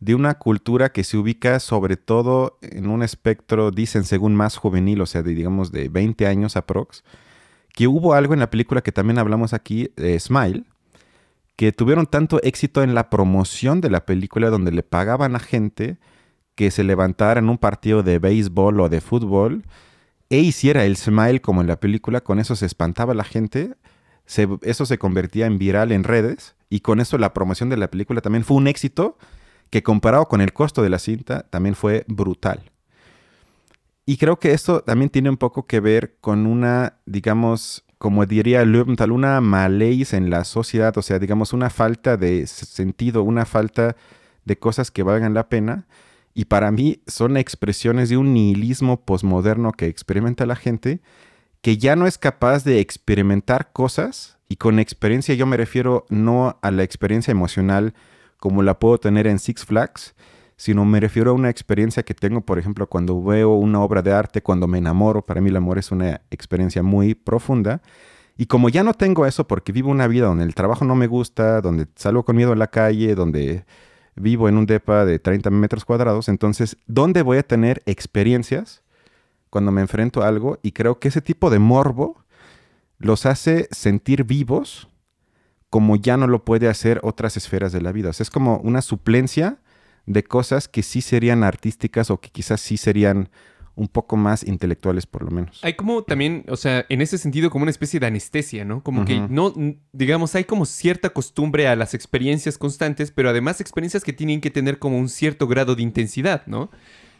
de 0.00 0.14
una 0.14 0.34
cultura 0.34 0.90
que 0.90 1.04
se 1.04 1.18
ubica 1.18 1.60
sobre 1.60 1.96
todo 1.96 2.58
en 2.62 2.88
un 2.88 3.02
espectro, 3.02 3.70
dicen, 3.70 4.04
según 4.04 4.34
más 4.34 4.56
juvenil, 4.56 5.00
o 5.00 5.06
sea, 5.06 5.22
de, 5.22 5.34
digamos 5.34 5.72
de 5.72 5.88
20 5.88 6.26
años 6.26 6.56
aprox, 6.56 7.04
que 7.74 7.88
hubo 7.88 8.14
algo 8.14 8.32
en 8.32 8.40
la 8.40 8.50
película 8.50 8.80
que 8.80 8.92
también 8.92 9.18
hablamos 9.18 9.52
aquí, 9.52 9.90
eh, 9.96 10.18
Smile, 10.18 10.64
que 11.56 11.72
tuvieron 11.72 12.06
tanto 12.06 12.40
éxito 12.42 12.82
en 12.82 12.94
la 12.94 13.10
promoción 13.10 13.80
de 13.80 13.90
la 13.90 14.06
película 14.06 14.48
donde 14.48 14.70
le 14.70 14.84
pagaban 14.84 15.34
a 15.34 15.40
gente 15.40 15.98
que 16.58 16.72
se 16.72 16.82
levantara 16.82 17.38
en 17.38 17.50
un 17.50 17.56
partido 17.56 18.02
de 18.02 18.18
béisbol 18.18 18.80
o 18.80 18.88
de 18.88 19.00
fútbol 19.00 19.62
e 20.28 20.38
hiciera 20.38 20.84
el 20.84 20.96
smile 20.96 21.40
como 21.40 21.60
en 21.60 21.68
la 21.68 21.78
película, 21.78 22.20
con 22.20 22.40
eso 22.40 22.56
se 22.56 22.66
espantaba 22.66 23.14
la 23.14 23.22
gente, 23.22 23.76
eso 24.62 24.84
se 24.84 24.98
convertía 24.98 25.46
en 25.46 25.56
viral 25.58 25.92
en 25.92 26.02
redes 26.02 26.56
y 26.68 26.80
con 26.80 26.98
eso 26.98 27.16
la 27.16 27.32
promoción 27.32 27.68
de 27.68 27.76
la 27.76 27.92
película 27.92 28.22
también 28.22 28.42
fue 28.42 28.56
un 28.56 28.66
éxito 28.66 29.18
que 29.70 29.84
comparado 29.84 30.26
con 30.26 30.40
el 30.40 30.52
costo 30.52 30.82
de 30.82 30.88
la 30.88 30.98
cinta 30.98 31.46
también 31.48 31.76
fue 31.76 32.04
brutal. 32.08 32.72
Y 34.04 34.16
creo 34.16 34.40
que 34.40 34.50
esto 34.50 34.80
también 34.80 35.10
tiene 35.10 35.30
un 35.30 35.36
poco 35.36 35.68
que 35.68 35.78
ver 35.78 36.16
con 36.20 36.44
una, 36.44 36.94
digamos, 37.06 37.84
como 37.98 38.26
diría 38.26 38.64
Löwenthal, 38.64 39.12
una 39.12 39.40
malaise 39.40 40.16
en 40.16 40.28
la 40.28 40.42
sociedad, 40.42 40.98
o 40.98 41.02
sea, 41.02 41.20
digamos, 41.20 41.52
una 41.52 41.70
falta 41.70 42.16
de 42.16 42.48
sentido, 42.48 43.22
una 43.22 43.44
falta 43.44 43.94
de 44.44 44.58
cosas 44.58 44.90
que 44.90 45.04
valgan 45.04 45.34
la 45.34 45.48
pena. 45.48 45.86
Y 46.38 46.44
para 46.44 46.70
mí 46.70 47.02
son 47.08 47.36
expresiones 47.36 48.10
de 48.10 48.16
un 48.16 48.32
nihilismo 48.32 49.00
posmoderno 49.00 49.72
que 49.72 49.86
experimenta 49.86 50.46
la 50.46 50.54
gente, 50.54 51.00
que 51.62 51.78
ya 51.78 51.96
no 51.96 52.06
es 52.06 52.16
capaz 52.16 52.62
de 52.62 52.78
experimentar 52.78 53.72
cosas, 53.72 54.38
y 54.48 54.54
con 54.54 54.78
experiencia 54.78 55.34
yo 55.34 55.46
me 55.46 55.56
refiero 55.56 56.06
no 56.10 56.56
a 56.62 56.70
la 56.70 56.84
experiencia 56.84 57.32
emocional 57.32 57.92
como 58.36 58.62
la 58.62 58.78
puedo 58.78 58.98
tener 58.98 59.26
en 59.26 59.40
Six 59.40 59.64
Flags, 59.64 60.14
sino 60.54 60.84
me 60.84 61.00
refiero 61.00 61.32
a 61.32 61.34
una 61.34 61.50
experiencia 61.50 62.04
que 62.04 62.14
tengo, 62.14 62.42
por 62.42 62.60
ejemplo, 62.60 62.88
cuando 62.88 63.20
veo 63.20 63.54
una 63.54 63.80
obra 63.80 64.02
de 64.02 64.12
arte, 64.12 64.40
cuando 64.40 64.68
me 64.68 64.78
enamoro, 64.78 65.26
para 65.26 65.40
mí 65.40 65.50
el 65.50 65.56
amor 65.56 65.76
es 65.78 65.90
una 65.90 66.20
experiencia 66.30 66.84
muy 66.84 67.16
profunda. 67.16 67.82
Y 68.36 68.46
como 68.46 68.68
ya 68.68 68.84
no 68.84 68.94
tengo 68.94 69.26
eso 69.26 69.48
porque 69.48 69.72
vivo 69.72 69.90
una 69.90 70.06
vida 70.06 70.26
donde 70.26 70.44
el 70.44 70.54
trabajo 70.54 70.84
no 70.84 70.94
me 70.94 71.08
gusta, 71.08 71.60
donde 71.62 71.88
salgo 71.96 72.24
con 72.24 72.36
miedo 72.36 72.52
en 72.52 72.60
la 72.60 72.68
calle, 72.68 73.16
donde 73.16 73.64
vivo 74.20 74.48
en 74.48 74.56
un 74.56 74.66
depa 74.66 75.04
de 75.04 75.18
30 75.18 75.50
metros 75.50 75.84
cuadrados, 75.84 76.28
entonces, 76.28 76.76
¿dónde 76.86 77.22
voy 77.22 77.38
a 77.38 77.42
tener 77.42 77.82
experiencias 77.86 78.82
cuando 79.50 79.72
me 79.72 79.80
enfrento 79.80 80.22
a 80.22 80.28
algo? 80.28 80.58
Y 80.62 80.72
creo 80.72 80.98
que 80.98 81.08
ese 81.08 81.22
tipo 81.22 81.50
de 81.50 81.58
morbo 81.58 82.24
los 82.98 83.26
hace 83.26 83.68
sentir 83.70 84.24
vivos 84.24 84.88
como 85.70 85.96
ya 85.96 86.16
no 86.16 86.26
lo 86.26 86.44
puede 86.44 86.68
hacer 86.68 87.00
otras 87.02 87.36
esferas 87.36 87.72
de 87.72 87.80
la 87.80 87.92
vida. 87.92 88.10
O 88.10 88.12
sea, 88.12 88.24
es 88.24 88.30
como 88.30 88.58
una 88.58 88.82
suplencia 88.82 89.58
de 90.06 90.24
cosas 90.24 90.68
que 90.68 90.82
sí 90.82 91.02
serían 91.02 91.44
artísticas 91.44 92.10
o 92.10 92.20
que 92.20 92.30
quizás 92.30 92.60
sí 92.60 92.76
serían 92.76 93.28
un 93.78 93.88
poco 93.88 94.16
más 94.16 94.42
intelectuales 94.46 95.06
por 95.06 95.22
lo 95.22 95.30
menos. 95.30 95.60
Hay 95.62 95.74
como 95.74 96.02
también, 96.02 96.44
o 96.48 96.56
sea, 96.56 96.84
en 96.88 97.00
ese 97.00 97.16
sentido 97.16 97.48
como 97.48 97.62
una 97.62 97.70
especie 97.70 98.00
de 98.00 98.06
anestesia, 98.06 98.64
¿no? 98.64 98.82
Como 98.82 99.04
que 99.04 99.20
no, 99.20 99.54
digamos, 99.92 100.34
hay 100.34 100.44
como 100.44 100.66
cierta 100.66 101.10
costumbre 101.10 101.68
a 101.68 101.76
las 101.76 101.94
experiencias 101.94 102.58
constantes, 102.58 103.12
pero 103.12 103.30
además 103.30 103.60
experiencias 103.60 104.02
que 104.02 104.12
tienen 104.12 104.40
que 104.40 104.50
tener 104.50 104.78
como 104.78 104.98
un 104.98 105.08
cierto 105.08 105.46
grado 105.46 105.76
de 105.76 105.82
intensidad, 105.82 106.46
¿no? 106.46 106.70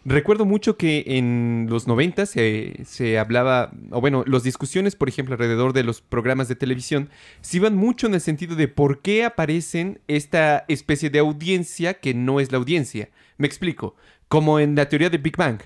Recuerdo 0.04 0.46
mucho 0.46 0.76
que 0.76 1.04
en 1.06 1.66
los 1.68 1.86
90 1.86 2.24
se, 2.26 2.80
se, 2.84 3.18
hablaba, 3.18 3.72
o 3.90 4.00
bueno, 4.00 4.24
las 4.26 4.42
discusiones, 4.42 4.96
por 4.96 5.08
ejemplo, 5.08 5.34
alrededor 5.34 5.72
de 5.72 5.82
los 5.82 6.00
programas 6.00 6.48
de 6.48 6.54
televisión, 6.54 7.10
se 7.40 7.58
iban 7.58 7.76
mucho 7.76 8.06
en 8.06 8.14
el 8.14 8.20
sentido 8.20 8.56
de 8.56 8.68
por 8.68 9.02
qué 9.02 9.24
aparecen 9.24 10.00
esta 10.08 10.64
especie 10.68 11.10
de 11.10 11.18
audiencia 11.18 11.94
que 11.94 12.14
no 12.14 12.40
es 12.40 12.52
la 12.52 12.58
audiencia. 12.58 13.10
Me 13.36 13.46
explico, 13.46 13.96
como 14.28 14.60
en 14.60 14.76
la 14.76 14.88
teoría 14.88 15.10
de 15.10 15.18
Big 15.18 15.36
Bang. 15.36 15.60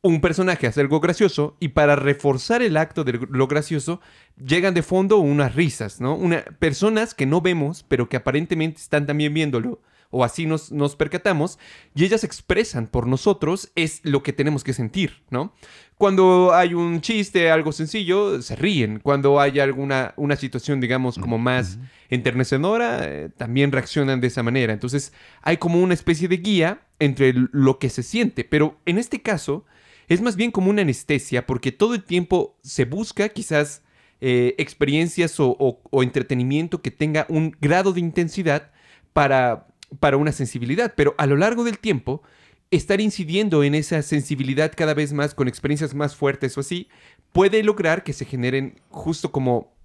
Un 0.00 0.20
personaje 0.20 0.68
hace 0.68 0.80
algo 0.80 1.00
gracioso 1.00 1.56
y 1.58 1.68
para 1.68 1.96
reforzar 1.96 2.62
el 2.62 2.76
acto 2.76 3.02
de 3.02 3.18
lo 3.28 3.48
gracioso 3.48 4.00
llegan 4.36 4.72
de 4.74 4.82
fondo 4.82 5.18
unas 5.18 5.56
risas, 5.56 6.00
¿no? 6.00 6.14
Una, 6.14 6.44
personas 6.60 7.14
que 7.14 7.26
no 7.26 7.40
vemos, 7.40 7.84
pero 7.88 8.08
que 8.08 8.16
aparentemente 8.16 8.80
están 8.80 9.06
también 9.06 9.34
viéndolo 9.34 9.80
o 10.10 10.24
así 10.24 10.46
nos, 10.46 10.72
nos 10.72 10.96
percatamos, 10.96 11.58
y 11.94 12.04
ellas 12.04 12.24
expresan 12.24 12.86
por 12.86 13.06
nosotros 13.06 13.70
es 13.74 14.00
lo 14.04 14.22
que 14.22 14.32
tenemos 14.32 14.64
que 14.64 14.72
sentir, 14.72 15.22
¿no? 15.30 15.52
Cuando 15.98 16.54
hay 16.54 16.74
un 16.74 17.00
chiste, 17.00 17.50
algo 17.50 17.72
sencillo, 17.72 18.40
se 18.40 18.54
ríen. 18.54 19.00
Cuando 19.00 19.40
hay 19.40 19.58
alguna 19.58 20.14
una 20.16 20.36
situación, 20.36 20.80
digamos, 20.80 21.18
como 21.18 21.38
más 21.38 21.80
enternecedora, 22.08 23.00
eh, 23.02 23.30
también 23.36 23.72
reaccionan 23.72 24.20
de 24.20 24.28
esa 24.28 24.44
manera. 24.44 24.72
Entonces, 24.72 25.12
hay 25.42 25.56
como 25.56 25.82
una 25.82 25.94
especie 25.94 26.28
de 26.28 26.36
guía 26.36 26.82
entre 27.00 27.34
lo 27.34 27.80
que 27.80 27.90
se 27.90 28.04
siente. 28.04 28.44
Pero 28.44 28.78
en 28.86 28.96
este 28.96 29.22
caso, 29.22 29.64
es 30.06 30.20
más 30.20 30.36
bien 30.36 30.52
como 30.52 30.70
una 30.70 30.82
anestesia, 30.82 31.46
porque 31.46 31.72
todo 31.72 31.94
el 31.94 32.04
tiempo 32.04 32.56
se 32.62 32.84
busca 32.84 33.28
quizás 33.30 33.82
eh, 34.20 34.54
experiencias 34.58 35.40
o, 35.40 35.56
o 35.58 36.02
entretenimiento 36.04 36.80
que 36.80 36.92
tenga 36.92 37.26
un 37.28 37.56
grado 37.60 37.92
de 37.92 37.98
intensidad 37.98 38.70
para 39.12 39.66
para 40.00 40.16
una 40.16 40.32
sensibilidad, 40.32 40.94
pero 40.96 41.14
a 41.18 41.26
lo 41.26 41.36
largo 41.36 41.64
del 41.64 41.78
tiempo, 41.78 42.22
estar 42.70 43.00
incidiendo 43.00 43.64
en 43.64 43.74
esa 43.74 44.02
sensibilidad 44.02 44.72
cada 44.76 44.94
vez 44.94 45.12
más 45.12 45.34
con 45.34 45.48
experiencias 45.48 45.94
más 45.94 46.14
fuertes 46.16 46.56
o 46.56 46.60
así, 46.60 46.88
puede 47.32 47.62
lograr 47.62 48.04
que 48.04 48.12
se 48.12 48.24
generen 48.24 48.80
justo 48.90 49.32
como 49.32 49.76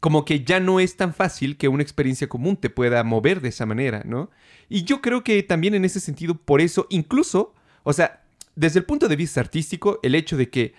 como 0.00 0.24
que 0.24 0.44
ya 0.44 0.60
no 0.60 0.80
es 0.80 0.96
tan 0.96 1.12
fácil 1.12 1.58
que 1.58 1.68
una 1.68 1.82
experiencia 1.82 2.26
común 2.26 2.56
te 2.56 2.70
pueda 2.70 3.04
mover 3.04 3.42
de 3.42 3.50
esa 3.50 3.66
manera, 3.66 4.02
¿no? 4.06 4.30
Y 4.70 4.84
yo 4.84 5.02
creo 5.02 5.22
que 5.22 5.42
también 5.42 5.74
en 5.74 5.84
ese 5.84 6.00
sentido, 6.00 6.34
por 6.34 6.62
eso, 6.62 6.86
incluso, 6.88 7.54
o 7.82 7.92
sea, 7.92 8.22
desde 8.56 8.78
el 8.78 8.86
punto 8.86 9.08
de 9.08 9.16
vista 9.16 9.40
artístico, 9.40 10.00
el 10.02 10.14
hecho 10.14 10.38
de 10.38 10.48
que 10.48 10.74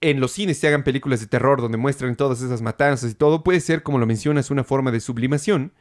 en 0.00 0.18
los 0.18 0.32
cines 0.32 0.58
se 0.58 0.66
hagan 0.66 0.82
películas 0.82 1.20
de 1.20 1.28
terror 1.28 1.60
donde 1.60 1.78
muestran 1.78 2.16
todas 2.16 2.42
esas 2.42 2.62
matanzas 2.62 3.12
y 3.12 3.14
todo, 3.14 3.44
puede 3.44 3.60
ser, 3.60 3.84
como 3.84 3.98
lo 3.98 4.06
mencionas, 4.06 4.50
una 4.50 4.64
forma 4.64 4.90
de 4.90 4.98
sublimación, 4.98 5.72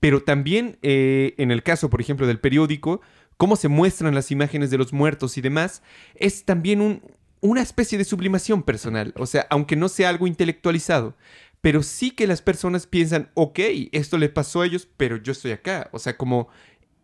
pero 0.00 0.22
también 0.22 0.78
eh, 0.82 1.34
en 1.38 1.50
el 1.50 1.62
caso, 1.62 1.90
por 1.90 2.00
ejemplo, 2.00 2.26
del 2.26 2.40
periódico, 2.40 3.00
cómo 3.36 3.56
se 3.56 3.68
muestran 3.68 4.14
las 4.14 4.30
imágenes 4.30 4.70
de 4.70 4.78
los 4.78 4.92
muertos 4.92 5.36
y 5.38 5.40
demás, 5.40 5.82
es 6.14 6.44
también 6.44 7.02
una 7.40 7.62
especie 7.62 7.98
de 7.98 8.04
sublimación 8.04 8.62
personal. 8.62 9.12
O 9.16 9.26
sea, 9.26 9.46
aunque 9.50 9.76
no 9.76 9.88
sea 9.88 10.08
algo 10.08 10.26
intelectualizado, 10.26 11.16
pero 11.60 11.82
sí 11.82 12.12
que 12.12 12.26
las 12.26 12.42
personas 12.42 12.86
piensan, 12.86 13.30
ok, 13.34 13.58
esto 13.92 14.18
le 14.18 14.28
pasó 14.28 14.62
a 14.62 14.66
ellos, 14.66 14.88
pero 14.96 15.16
yo 15.16 15.32
estoy 15.32 15.52
acá. 15.52 15.88
O 15.92 15.98
sea, 15.98 16.16
como 16.16 16.48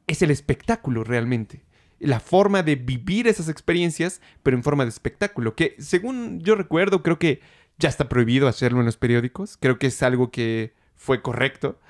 es 0.06 0.22
el 0.22 0.30
espectáculo 0.30 1.04
realmente. 1.04 1.64
La 1.98 2.20
forma 2.20 2.62
de 2.62 2.76
vivir 2.76 3.28
esas 3.28 3.48
experiencias, 3.48 4.20
pero 4.42 4.56
en 4.56 4.62
forma 4.62 4.84
de 4.84 4.90
espectáculo. 4.90 5.54
Que 5.54 5.76
según 5.78 6.40
yo 6.40 6.54
recuerdo, 6.54 7.02
creo 7.02 7.18
que 7.18 7.40
ya 7.78 7.88
está 7.88 8.08
prohibido 8.08 8.48
hacerlo 8.48 8.80
en 8.80 8.86
los 8.86 8.96
periódicos. 8.96 9.56
Creo 9.56 9.78
que 9.78 9.88
es 9.88 10.02
algo 10.02 10.30
que 10.30 10.74
fue 10.96 11.22
correcto. 11.22 11.80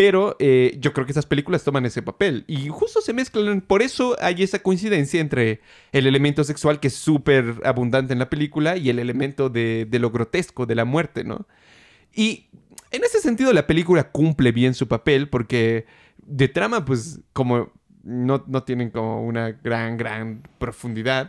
Pero 0.00 0.34
eh, 0.38 0.78
yo 0.80 0.94
creo 0.94 1.04
que 1.04 1.12
esas 1.12 1.26
películas 1.26 1.62
toman 1.62 1.84
ese 1.84 2.00
papel. 2.00 2.44
Y 2.46 2.70
justo 2.70 3.02
se 3.02 3.12
mezclan. 3.12 3.60
Por 3.60 3.82
eso 3.82 4.16
hay 4.18 4.42
esa 4.42 4.60
coincidencia 4.60 5.20
entre 5.20 5.60
el 5.92 6.06
elemento 6.06 6.42
sexual, 6.42 6.80
que 6.80 6.88
es 6.88 6.94
súper 6.94 7.60
abundante 7.66 8.14
en 8.14 8.18
la 8.18 8.30
película, 8.30 8.78
y 8.78 8.88
el 8.88 8.98
elemento 8.98 9.50
de, 9.50 9.86
lo 9.92 10.10
grotesco, 10.10 10.64
de 10.64 10.74
la 10.74 10.86
muerte, 10.86 11.22
¿no? 11.22 11.46
Y 12.14 12.46
en 12.92 13.04
ese 13.04 13.20
sentido, 13.20 13.52
la 13.52 13.66
película 13.66 14.10
cumple 14.10 14.52
bien 14.52 14.72
su 14.72 14.88
papel, 14.88 15.28
porque 15.28 15.84
de 16.24 16.48
trama, 16.48 16.86
pues, 16.86 17.20
como 17.34 17.70
no, 18.02 18.42
no 18.46 18.62
tienen 18.62 18.88
como 18.88 19.22
una 19.22 19.50
gran, 19.50 19.98
gran 19.98 20.48
profundidad. 20.56 21.28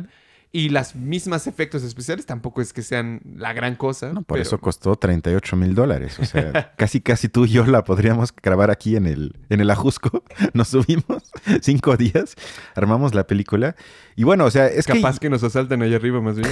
Y 0.54 0.68
las 0.68 0.96
mismas 0.96 1.48
efectos 1.48 1.82
especiales 1.82 2.26
tampoco 2.26 2.62
es 2.62 2.74
que 2.74 2.82
sean 2.82 3.22
la 3.38 3.54
gran 3.54 3.76
cosa. 3.76 4.12
por 4.26 4.38
eso 4.38 4.60
costó 4.60 4.98
38 4.98 5.56
mil 5.56 5.74
dólares. 5.74 6.20
O 6.20 6.26
sea, 6.26 6.74
casi 6.78 7.00
casi 7.00 7.30
tú 7.30 7.46
y 7.46 7.52
yo 7.52 7.66
la 7.66 7.86
podríamos 7.86 8.34
grabar 8.36 8.70
aquí 8.70 8.98
en 8.98 9.08
el, 9.08 9.34
en 9.50 9.62
el 9.62 9.70
Ajusco. 9.70 10.26
Nos 10.54 10.68
subimos 10.68 11.32
cinco 11.62 11.96
días, 11.96 12.36
armamos 12.76 13.16
la 13.16 13.28
película. 13.28 13.78
Y 14.18 14.26
bueno, 14.26 14.44
o 14.44 14.52
sea, 14.52 14.68
es 14.68 14.86
que... 14.86 14.94
Capaz 14.94 15.20
que 15.20 15.30
nos 15.30 15.42
asalten 15.42 15.82
allá 15.84 15.96
arriba 15.96 16.20
más 16.20 16.36
bien. 16.36 16.50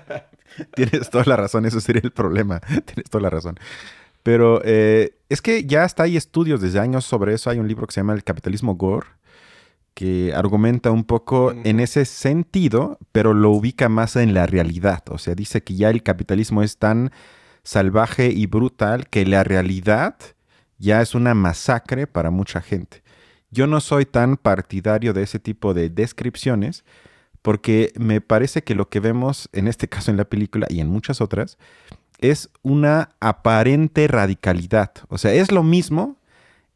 Tienes 0.74 1.08
toda 1.08 1.24
la 1.24 1.36
razón, 1.36 1.64
eso 1.66 1.80
sería 1.80 2.02
el 2.02 2.10
problema. 2.10 2.58
Tienes 2.58 3.08
toda 3.08 3.22
la 3.22 3.30
razón. 3.30 3.60
Pero 4.24 4.60
eh, 4.64 5.14
es 5.28 5.40
que 5.40 5.64
ya 5.64 5.84
hasta 5.84 6.02
hay 6.02 6.16
estudios 6.16 6.60
desde 6.60 6.80
años 6.80 7.04
sobre 7.04 7.32
eso. 7.32 7.48
Hay 7.48 7.60
un 7.60 7.68
libro 7.68 7.86
que 7.86 7.94
se 7.94 8.00
llama 8.00 8.12
El 8.12 8.24
capitalismo 8.24 8.74
gore 8.74 9.06
que 9.94 10.32
argumenta 10.34 10.90
un 10.90 11.04
poco 11.04 11.52
en 11.52 11.80
ese 11.80 12.04
sentido, 12.04 12.98
pero 13.12 13.34
lo 13.34 13.50
ubica 13.50 13.88
más 13.88 14.16
en 14.16 14.34
la 14.34 14.46
realidad. 14.46 15.02
O 15.10 15.18
sea, 15.18 15.34
dice 15.34 15.62
que 15.62 15.74
ya 15.74 15.90
el 15.90 16.02
capitalismo 16.02 16.62
es 16.62 16.78
tan 16.78 17.10
salvaje 17.62 18.30
y 18.30 18.46
brutal 18.46 19.08
que 19.08 19.26
la 19.26 19.44
realidad 19.44 20.16
ya 20.78 21.02
es 21.02 21.14
una 21.14 21.34
masacre 21.34 22.06
para 22.06 22.30
mucha 22.30 22.60
gente. 22.60 23.02
Yo 23.50 23.66
no 23.66 23.80
soy 23.80 24.06
tan 24.06 24.36
partidario 24.36 25.12
de 25.12 25.22
ese 25.22 25.38
tipo 25.38 25.74
de 25.74 25.90
descripciones 25.90 26.84
porque 27.42 27.92
me 27.98 28.20
parece 28.20 28.62
que 28.62 28.74
lo 28.74 28.88
que 28.88 29.00
vemos 29.00 29.48
en 29.52 29.68
este 29.68 29.88
caso 29.88 30.10
en 30.10 30.16
la 30.16 30.24
película 30.24 30.66
y 30.70 30.80
en 30.80 30.88
muchas 30.88 31.20
otras 31.20 31.58
es 32.18 32.50
una 32.62 33.10
aparente 33.20 34.06
radicalidad. 34.06 34.92
O 35.08 35.18
sea, 35.18 35.32
es 35.32 35.50
lo 35.50 35.62
mismo, 35.62 36.16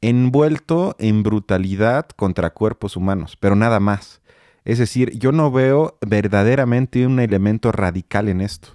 envuelto 0.09 0.97
en 0.99 1.23
brutalidad 1.23 2.09
contra 2.09 2.51
cuerpos 2.51 2.97
humanos, 2.97 3.37
pero 3.39 3.57
nada 3.57 3.81
más. 3.81 4.21
Es 4.65 4.79
decir, 4.79 5.19
yo 5.19 5.33
no 5.33 5.51
veo 5.51 5.99
verdaderamente 6.07 7.07
un 7.07 7.21
elemento 7.21 7.73
radical 7.73 8.29
en 8.29 8.41
esto. 8.41 8.69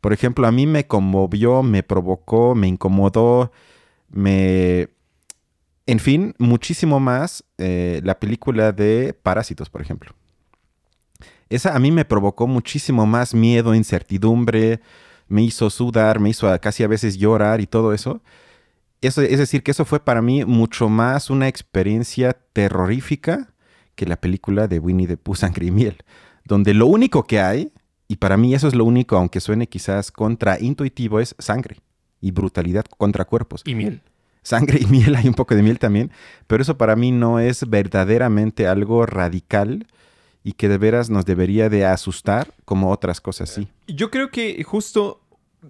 Por 0.00 0.12
ejemplo, 0.12 0.46
a 0.46 0.52
mí 0.52 0.66
me 0.66 0.86
conmovió, 0.86 1.62
me 1.62 1.82
provocó, 1.82 2.54
me 2.54 2.68
incomodó, 2.68 3.52
me... 4.10 4.88
En 5.86 5.98
fin, 5.98 6.34
muchísimo 6.38 6.98
más 6.98 7.44
eh, 7.58 8.00
la 8.04 8.18
película 8.18 8.72
de 8.72 9.12
Parásitos, 9.12 9.68
por 9.68 9.82
ejemplo. 9.82 10.14
Esa 11.50 11.76
a 11.76 11.78
mí 11.78 11.90
me 11.90 12.06
provocó 12.06 12.46
muchísimo 12.46 13.04
más 13.04 13.34
miedo, 13.34 13.74
incertidumbre, 13.74 14.80
me 15.28 15.42
hizo 15.42 15.68
sudar, 15.68 16.20
me 16.20 16.30
hizo 16.30 16.58
casi 16.60 16.84
a 16.84 16.88
veces 16.88 17.18
llorar 17.18 17.60
y 17.60 17.66
todo 17.66 17.92
eso 17.92 18.22
es 19.08 19.38
decir, 19.38 19.62
que 19.62 19.70
eso 19.70 19.84
fue 19.84 20.00
para 20.00 20.22
mí 20.22 20.44
mucho 20.44 20.88
más 20.88 21.30
una 21.30 21.48
experiencia 21.48 22.36
terrorífica 22.52 23.52
que 23.94 24.06
la 24.06 24.16
película 24.16 24.68
de 24.68 24.78
Winnie 24.78 25.06
the 25.06 25.16
Pooh, 25.16 25.34
Sangre 25.34 25.66
y 25.66 25.70
Miel, 25.70 25.96
donde 26.44 26.74
lo 26.74 26.86
único 26.86 27.24
que 27.24 27.40
hay, 27.40 27.72
Y 28.06 28.16
para 28.16 28.36
mí 28.36 28.54
eso 28.54 28.68
es 28.68 28.74
lo 28.74 28.84
único, 28.84 29.16
aunque 29.16 29.40
suene 29.40 29.66
quizás 29.66 30.12
contraintuitivo, 30.12 31.20
es 31.20 31.34
sangre 31.38 31.78
y 32.20 32.32
brutalidad 32.32 32.84
contra 32.98 33.24
cuerpos. 33.24 33.62
Y 33.64 33.74
miel. 33.74 34.02
Sangre 34.42 34.78
y 34.82 34.86
miel, 34.86 35.14
hay 35.16 35.26
un 35.26 35.34
poco 35.34 35.54
de 35.54 35.62
miel 35.62 35.78
también, 35.78 36.10
pero 36.46 36.62
eso 36.62 36.76
para 36.76 36.96
mí 36.96 37.12
no 37.12 37.40
es 37.40 37.68
verdaderamente 37.68 38.66
algo 38.66 39.06
radical 39.06 39.86
y 40.42 40.52
que 40.52 40.68
de 40.68 40.76
veras 40.76 41.08
nos 41.08 41.24
debería 41.24 41.70
de 41.70 41.86
asustar 41.86 42.52
como 42.66 42.90
otras 42.90 43.22
cosas 43.22 43.48
sí. 43.48 43.68
Yo 43.88 44.10
creo 44.10 44.30
que 44.30 44.62
justo, 44.62 45.22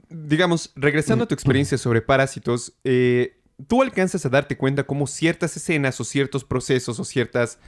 digamos, 0.08 0.72
regresando 0.76 1.24
a 1.24 1.28
tu 1.28 1.34
experiencia 1.34 1.78
sobre 1.78 2.02
parásitos, 2.02 2.74
eh, 2.84 3.38
tú 3.68 3.82
alcanzas 3.82 4.24
a 4.26 4.28
darte 4.28 4.56
cuenta 4.56 4.84
cómo 4.84 5.06
ciertas 5.06 5.56
escenas 5.56 6.00
o 6.00 6.04
ciertos 6.04 6.44
procesos 6.44 6.98
o 7.00 7.04
ciertas 7.04 7.58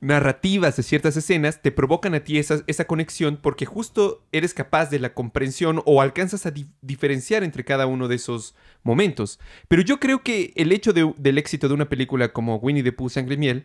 narrativas 0.00 0.76
de 0.76 0.82
ciertas 0.82 1.16
escenas 1.16 1.62
te 1.62 1.70
provocan 1.70 2.14
a 2.16 2.24
ti 2.24 2.36
esa, 2.38 2.62
esa 2.66 2.86
conexión 2.86 3.38
porque 3.40 3.66
justo 3.66 4.24
eres 4.32 4.52
capaz 4.52 4.90
de 4.90 4.98
la 4.98 5.14
comprensión 5.14 5.80
o 5.86 6.02
alcanzas 6.02 6.44
a 6.44 6.50
di- 6.50 6.66
diferenciar 6.80 7.44
entre 7.44 7.64
cada 7.64 7.86
uno 7.86 8.08
de 8.08 8.16
esos 8.16 8.56
momentos. 8.82 9.38
Pero 9.68 9.80
yo 9.82 10.00
creo 10.00 10.24
que 10.24 10.52
el 10.56 10.72
hecho 10.72 10.92
de- 10.92 11.14
del 11.18 11.38
éxito 11.38 11.68
de 11.68 11.74
una 11.74 11.88
película 11.88 12.32
como 12.32 12.56
Winnie 12.56 12.82
the 12.82 12.90
Pooh, 12.90 13.10
Sangre 13.10 13.34
y 13.36 13.38
Miel, 13.38 13.64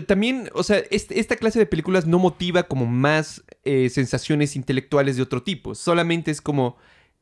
también, 0.00 0.48
o 0.54 0.62
sea, 0.62 0.82
esta 0.90 1.36
clase 1.36 1.58
de 1.58 1.66
películas 1.66 2.06
no 2.06 2.18
motiva 2.18 2.62
como 2.62 2.86
más 2.86 3.44
eh, 3.64 3.90
sensaciones 3.90 4.56
intelectuales 4.56 5.16
de 5.16 5.22
otro 5.22 5.42
tipo. 5.42 5.74
Solamente 5.74 6.30
es 6.30 6.40
como 6.40 6.76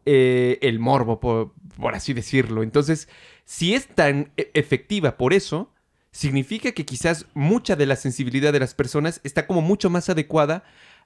eh, 0.07 0.59
el 0.63 0.79
morbo, 0.79 1.19
por, 1.19 1.53
por 1.77 1.95
así 1.95 2.13
decirlo. 2.13 2.63
Entonces, 2.63 3.09
si 3.45 3.75
es 3.75 3.89
tan 3.89 4.33
e- 4.37 4.51
efectiva 4.55 5.17
por 5.17 5.33
eso, 5.35 5.73
significa 6.13 6.73
que 6.73 6.85
quizás 6.85 7.27
mucha 7.35 7.75
de 7.75 7.87
la 7.87 7.97
sensibilidad 7.97 8.53
de 8.53 8.61
las 8.61 8.75
personas 8.75 9.21
está 9.25 9.47
como 9.49 9.63
mucho 9.63 9.91
más 9.91 10.09
adecuada 10.09 10.63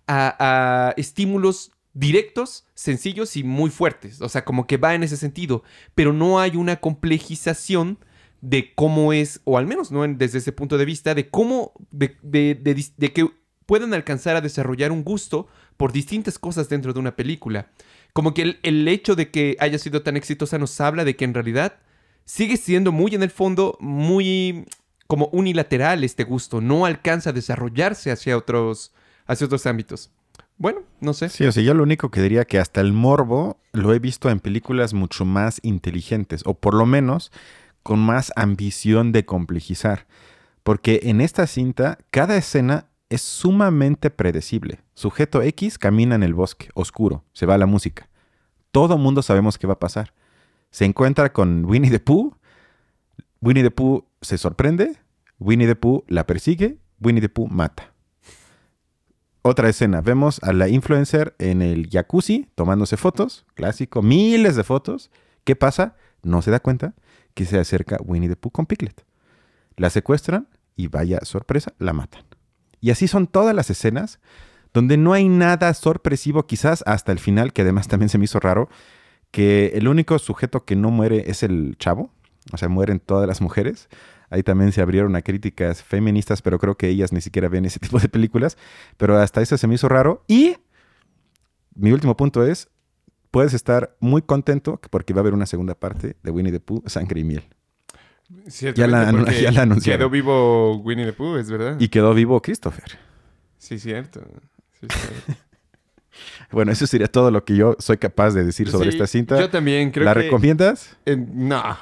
a, 0.06 0.88
a 0.88 0.90
estímulos 0.98 1.72
directos, 1.94 2.66
sencillos 2.74 3.36
y 3.36 3.42
muy 3.44 3.70
fuertes. 3.70 4.20
O 4.20 4.28
sea, 4.28 4.44
como 4.44 4.66
que 4.66 4.76
va 4.76 4.94
en 4.94 5.02
ese 5.02 5.16
sentido. 5.16 5.62
Pero 5.94 6.12
no 6.12 6.40
hay 6.40 6.56
una 6.56 6.76
complejización 6.76 7.98
de 8.44 8.74
cómo 8.74 9.12
es, 9.14 9.40
o 9.44 9.56
al 9.56 9.66
menos 9.66 9.90
no 9.90 10.06
desde 10.06 10.38
ese 10.38 10.52
punto 10.52 10.76
de 10.76 10.84
vista, 10.84 11.14
de 11.14 11.30
cómo, 11.30 11.72
de, 11.90 12.16
de- 12.22 12.54
de 12.54 13.12
que 13.12 13.26
puedan 13.64 13.94
alcanzar 13.94 14.36
a 14.36 14.42
desarrollar 14.42 14.92
un 14.92 15.02
gusto 15.02 15.48
por 15.78 15.92
distintas 15.92 16.38
cosas 16.38 16.68
dentro 16.68 16.92
de 16.92 17.00
una 17.00 17.16
película. 17.16 17.70
Como 18.12 18.34
que 18.34 18.42
el, 18.42 18.60
el 18.62 18.86
hecho 18.86 19.16
de 19.16 19.30
que 19.30 19.56
haya 19.60 19.78
sido 19.78 20.02
tan 20.02 20.16
exitosa 20.16 20.58
nos 20.58 20.78
habla 20.80 21.04
de 21.04 21.16
que 21.16 21.24
en 21.24 21.32
realidad 21.32 21.76
sigue 22.26 22.58
siendo 22.58 22.92
muy 22.92 23.14
en 23.14 23.22
el 23.22 23.30
fondo, 23.30 23.78
muy 23.80 24.66
como 25.06 25.28
unilateral 25.32 26.04
este 26.04 26.24
gusto. 26.24 26.60
No 26.60 26.84
alcanza 26.84 27.30
a 27.30 27.32
desarrollarse 27.32 28.10
hacia 28.10 28.36
otros, 28.36 28.92
hacia 29.26 29.46
otros 29.46 29.64
ámbitos. 29.66 30.10
Bueno, 30.58 30.82
no 31.00 31.14
sé. 31.14 31.30
Sí, 31.30 31.44
o 31.46 31.50
sea, 31.50 31.62
yo 31.62 31.72
lo 31.74 31.82
único 31.82 32.10
que 32.10 32.20
diría 32.22 32.44
que 32.44 32.58
hasta 32.58 32.80
el 32.82 32.92
morbo 32.92 33.58
lo 33.72 33.92
he 33.94 33.98
visto 33.98 34.28
en 34.30 34.38
películas 34.38 34.92
mucho 34.94 35.24
más 35.24 35.58
inteligentes, 35.62 36.42
o 36.44 36.54
por 36.54 36.74
lo 36.74 36.86
menos 36.86 37.32
con 37.84 38.00
más 38.00 38.32
ambición 38.34 39.12
de 39.12 39.24
complejizar. 39.24 40.06
Porque 40.64 41.00
en 41.04 41.20
esta 41.20 41.46
cinta, 41.46 41.98
cada 42.10 42.36
escena 42.36 42.86
es 43.10 43.20
sumamente 43.20 44.10
predecible. 44.10 44.80
Sujeto 44.94 45.42
X 45.42 45.78
camina 45.78 46.16
en 46.16 46.24
el 46.24 46.34
bosque, 46.34 46.70
oscuro, 46.74 47.24
se 47.32 47.46
va 47.46 47.58
la 47.58 47.66
música. 47.66 48.08
Todo 48.72 48.98
mundo 48.98 49.22
sabemos 49.22 49.58
qué 49.58 49.68
va 49.68 49.74
a 49.74 49.78
pasar. 49.78 50.14
Se 50.70 50.86
encuentra 50.86 51.32
con 51.32 51.66
Winnie 51.66 51.90
the 51.90 52.00
Pooh, 52.00 52.34
Winnie 53.40 53.62
the 53.62 53.70
Pooh 53.70 54.06
se 54.22 54.38
sorprende, 54.38 54.96
Winnie 55.38 55.68
the 55.68 55.76
Pooh 55.76 56.04
la 56.08 56.26
persigue, 56.26 56.78
Winnie 56.98 57.20
the 57.20 57.28
Pooh 57.28 57.46
mata. 57.48 57.92
Otra 59.42 59.68
escena, 59.68 60.00
vemos 60.00 60.42
a 60.42 60.54
la 60.54 60.68
influencer 60.68 61.36
en 61.38 61.60
el 61.60 61.90
jacuzzi 61.90 62.48
tomándose 62.54 62.96
fotos, 62.96 63.44
clásico, 63.52 64.00
miles 64.00 64.56
de 64.56 64.64
fotos. 64.64 65.10
¿Qué 65.44 65.54
pasa? 65.54 65.96
No 66.22 66.40
se 66.40 66.50
da 66.50 66.60
cuenta 66.60 66.94
que 67.34 67.44
se 67.44 67.58
acerca 67.58 67.98
Winnie 68.04 68.28
the 68.28 68.36
Pooh 68.36 68.50
con 68.50 68.66
Piglet. 68.66 69.04
La 69.76 69.90
secuestran 69.90 70.48
y 70.76 70.86
vaya 70.88 71.20
sorpresa, 71.22 71.74
la 71.78 71.92
matan. 71.92 72.24
Y 72.80 72.90
así 72.90 73.08
son 73.08 73.26
todas 73.26 73.54
las 73.54 73.70
escenas 73.70 74.20
donde 74.72 74.96
no 74.96 75.12
hay 75.12 75.28
nada 75.28 75.72
sorpresivo, 75.72 76.46
quizás 76.46 76.82
hasta 76.86 77.12
el 77.12 77.20
final, 77.20 77.52
que 77.52 77.62
además 77.62 77.86
también 77.86 78.08
se 78.08 78.18
me 78.18 78.24
hizo 78.24 78.40
raro, 78.40 78.68
que 79.30 79.72
el 79.74 79.86
único 79.86 80.18
sujeto 80.18 80.64
que 80.64 80.74
no 80.74 80.90
muere 80.90 81.30
es 81.30 81.44
el 81.44 81.76
chavo, 81.78 82.10
o 82.52 82.56
sea, 82.56 82.68
mueren 82.68 83.00
todas 83.00 83.26
las 83.26 83.40
mujeres. 83.40 83.88
Ahí 84.30 84.42
también 84.42 84.72
se 84.72 84.82
abrieron 84.82 85.14
a 85.16 85.22
críticas 85.22 85.82
feministas, 85.82 86.42
pero 86.42 86.58
creo 86.58 86.76
que 86.76 86.88
ellas 86.88 87.12
ni 87.12 87.20
siquiera 87.20 87.48
ven 87.48 87.64
ese 87.64 87.78
tipo 87.80 87.98
de 87.98 88.08
películas. 88.08 88.58
Pero 88.96 89.16
hasta 89.16 89.40
eso 89.42 89.56
se 89.56 89.66
me 89.66 89.76
hizo 89.76 89.88
raro. 89.88 90.24
Y 90.26 90.56
mi 91.74 91.92
último 91.92 92.16
punto 92.16 92.44
es, 92.44 92.68
puedes 93.34 93.52
estar 93.52 93.96
muy 93.98 94.22
contento 94.22 94.80
porque 94.90 95.12
va 95.12 95.18
a 95.18 95.22
haber 95.22 95.34
una 95.34 95.46
segunda 95.46 95.74
parte 95.74 96.16
de 96.22 96.30
Winnie 96.30 96.52
the 96.52 96.60
Pooh, 96.60 96.82
Sangre 96.86 97.20
y 97.20 97.24
Miel. 97.24 97.42
Ya 98.46 98.86
la- 98.86 99.10
ya 99.32 99.50
la 99.52 99.62
anunciaron. 99.62 99.80
Quedó 99.82 100.08
vivo 100.08 100.76
Winnie 100.78 101.04
the 101.04 101.12
Pooh, 101.12 101.36
es 101.36 101.50
verdad. 101.50 101.76
Y 101.80 101.88
quedó 101.88 102.14
vivo 102.14 102.40
Christopher. 102.40 102.96
Sí, 103.58 103.78
cierto. 103.80 104.20
Sí, 104.80 104.86
cierto. 104.88 105.32
Bueno, 106.52 106.70
eso 106.70 106.86
sería 106.86 107.08
todo 107.08 107.32
lo 107.32 107.44
que 107.44 107.56
yo 107.56 107.74
soy 107.80 107.96
capaz 107.98 108.30
de 108.34 108.44
decir 108.44 108.70
sobre 108.70 108.90
Sí, 108.92 108.96
esta 108.96 109.08
cinta. 109.08 109.40
Yo 109.40 109.50
también 109.50 109.90
creo 109.90 110.04
¿La 110.04 110.14
que... 110.14 110.20
recomiendas? 110.20 110.96
No, 111.06 111.76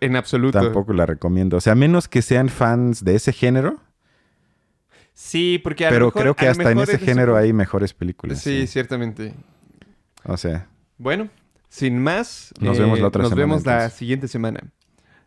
en 0.00 0.16
absoluto. 0.16 0.60
Tampoco 0.60 0.92
la 0.92 1.06
recomiendo. 1.06 1.56
O 1.56 1.60
sea, 1.60 1.74
a 1.74 1.76
menos 1.76 2.08
que 2.08 2.20
sean 2.20 2.48
fans 2.48 3.04
de 3.04 3.14
ese 3.14 3.32
género. 3.32 3.78
Sí, 5.14 5.60
porque 5.62 5.86
a 5.86 5.90
Pero 5.90 6.06
mejor- 6.06 6.22
creo 6.22 6.34
que 6.34 6.48
a 6.48 6.50
hasta 6.50 6.72
en 6.72 6.80
ese 6.80 6.96
es 6.96 7.00
género 7.00 7.36
hay 7.36 7.52
mejores 7.52 7.94
películas. 7.94 8.40
Sí, 8.40 8.62
sí. 8.62 8.66
ciertamente. 8.66 9.34
O 10.24 10.36
sea, 10.36 10.66
Bueno, 10.98 11.28
sin 11.68 11.98
más, 11.98 12.52
eh, 12.60 12.64
Nos 12.64 12.78
vemos 12.78 13.00
la 13.00 13.08
otra 13.08 13.22
nos 13.22 13.30
semana, 13.30 13.46
vemos 13.46 13.66
la 13.66 13.90
siguiente 13.90 14.28
semana. 14.28 14.60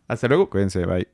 Hasta 0.08 0.28
luego. 0.28 0.50
cuídense, 0.50 0.84
bye. 0.86 1.06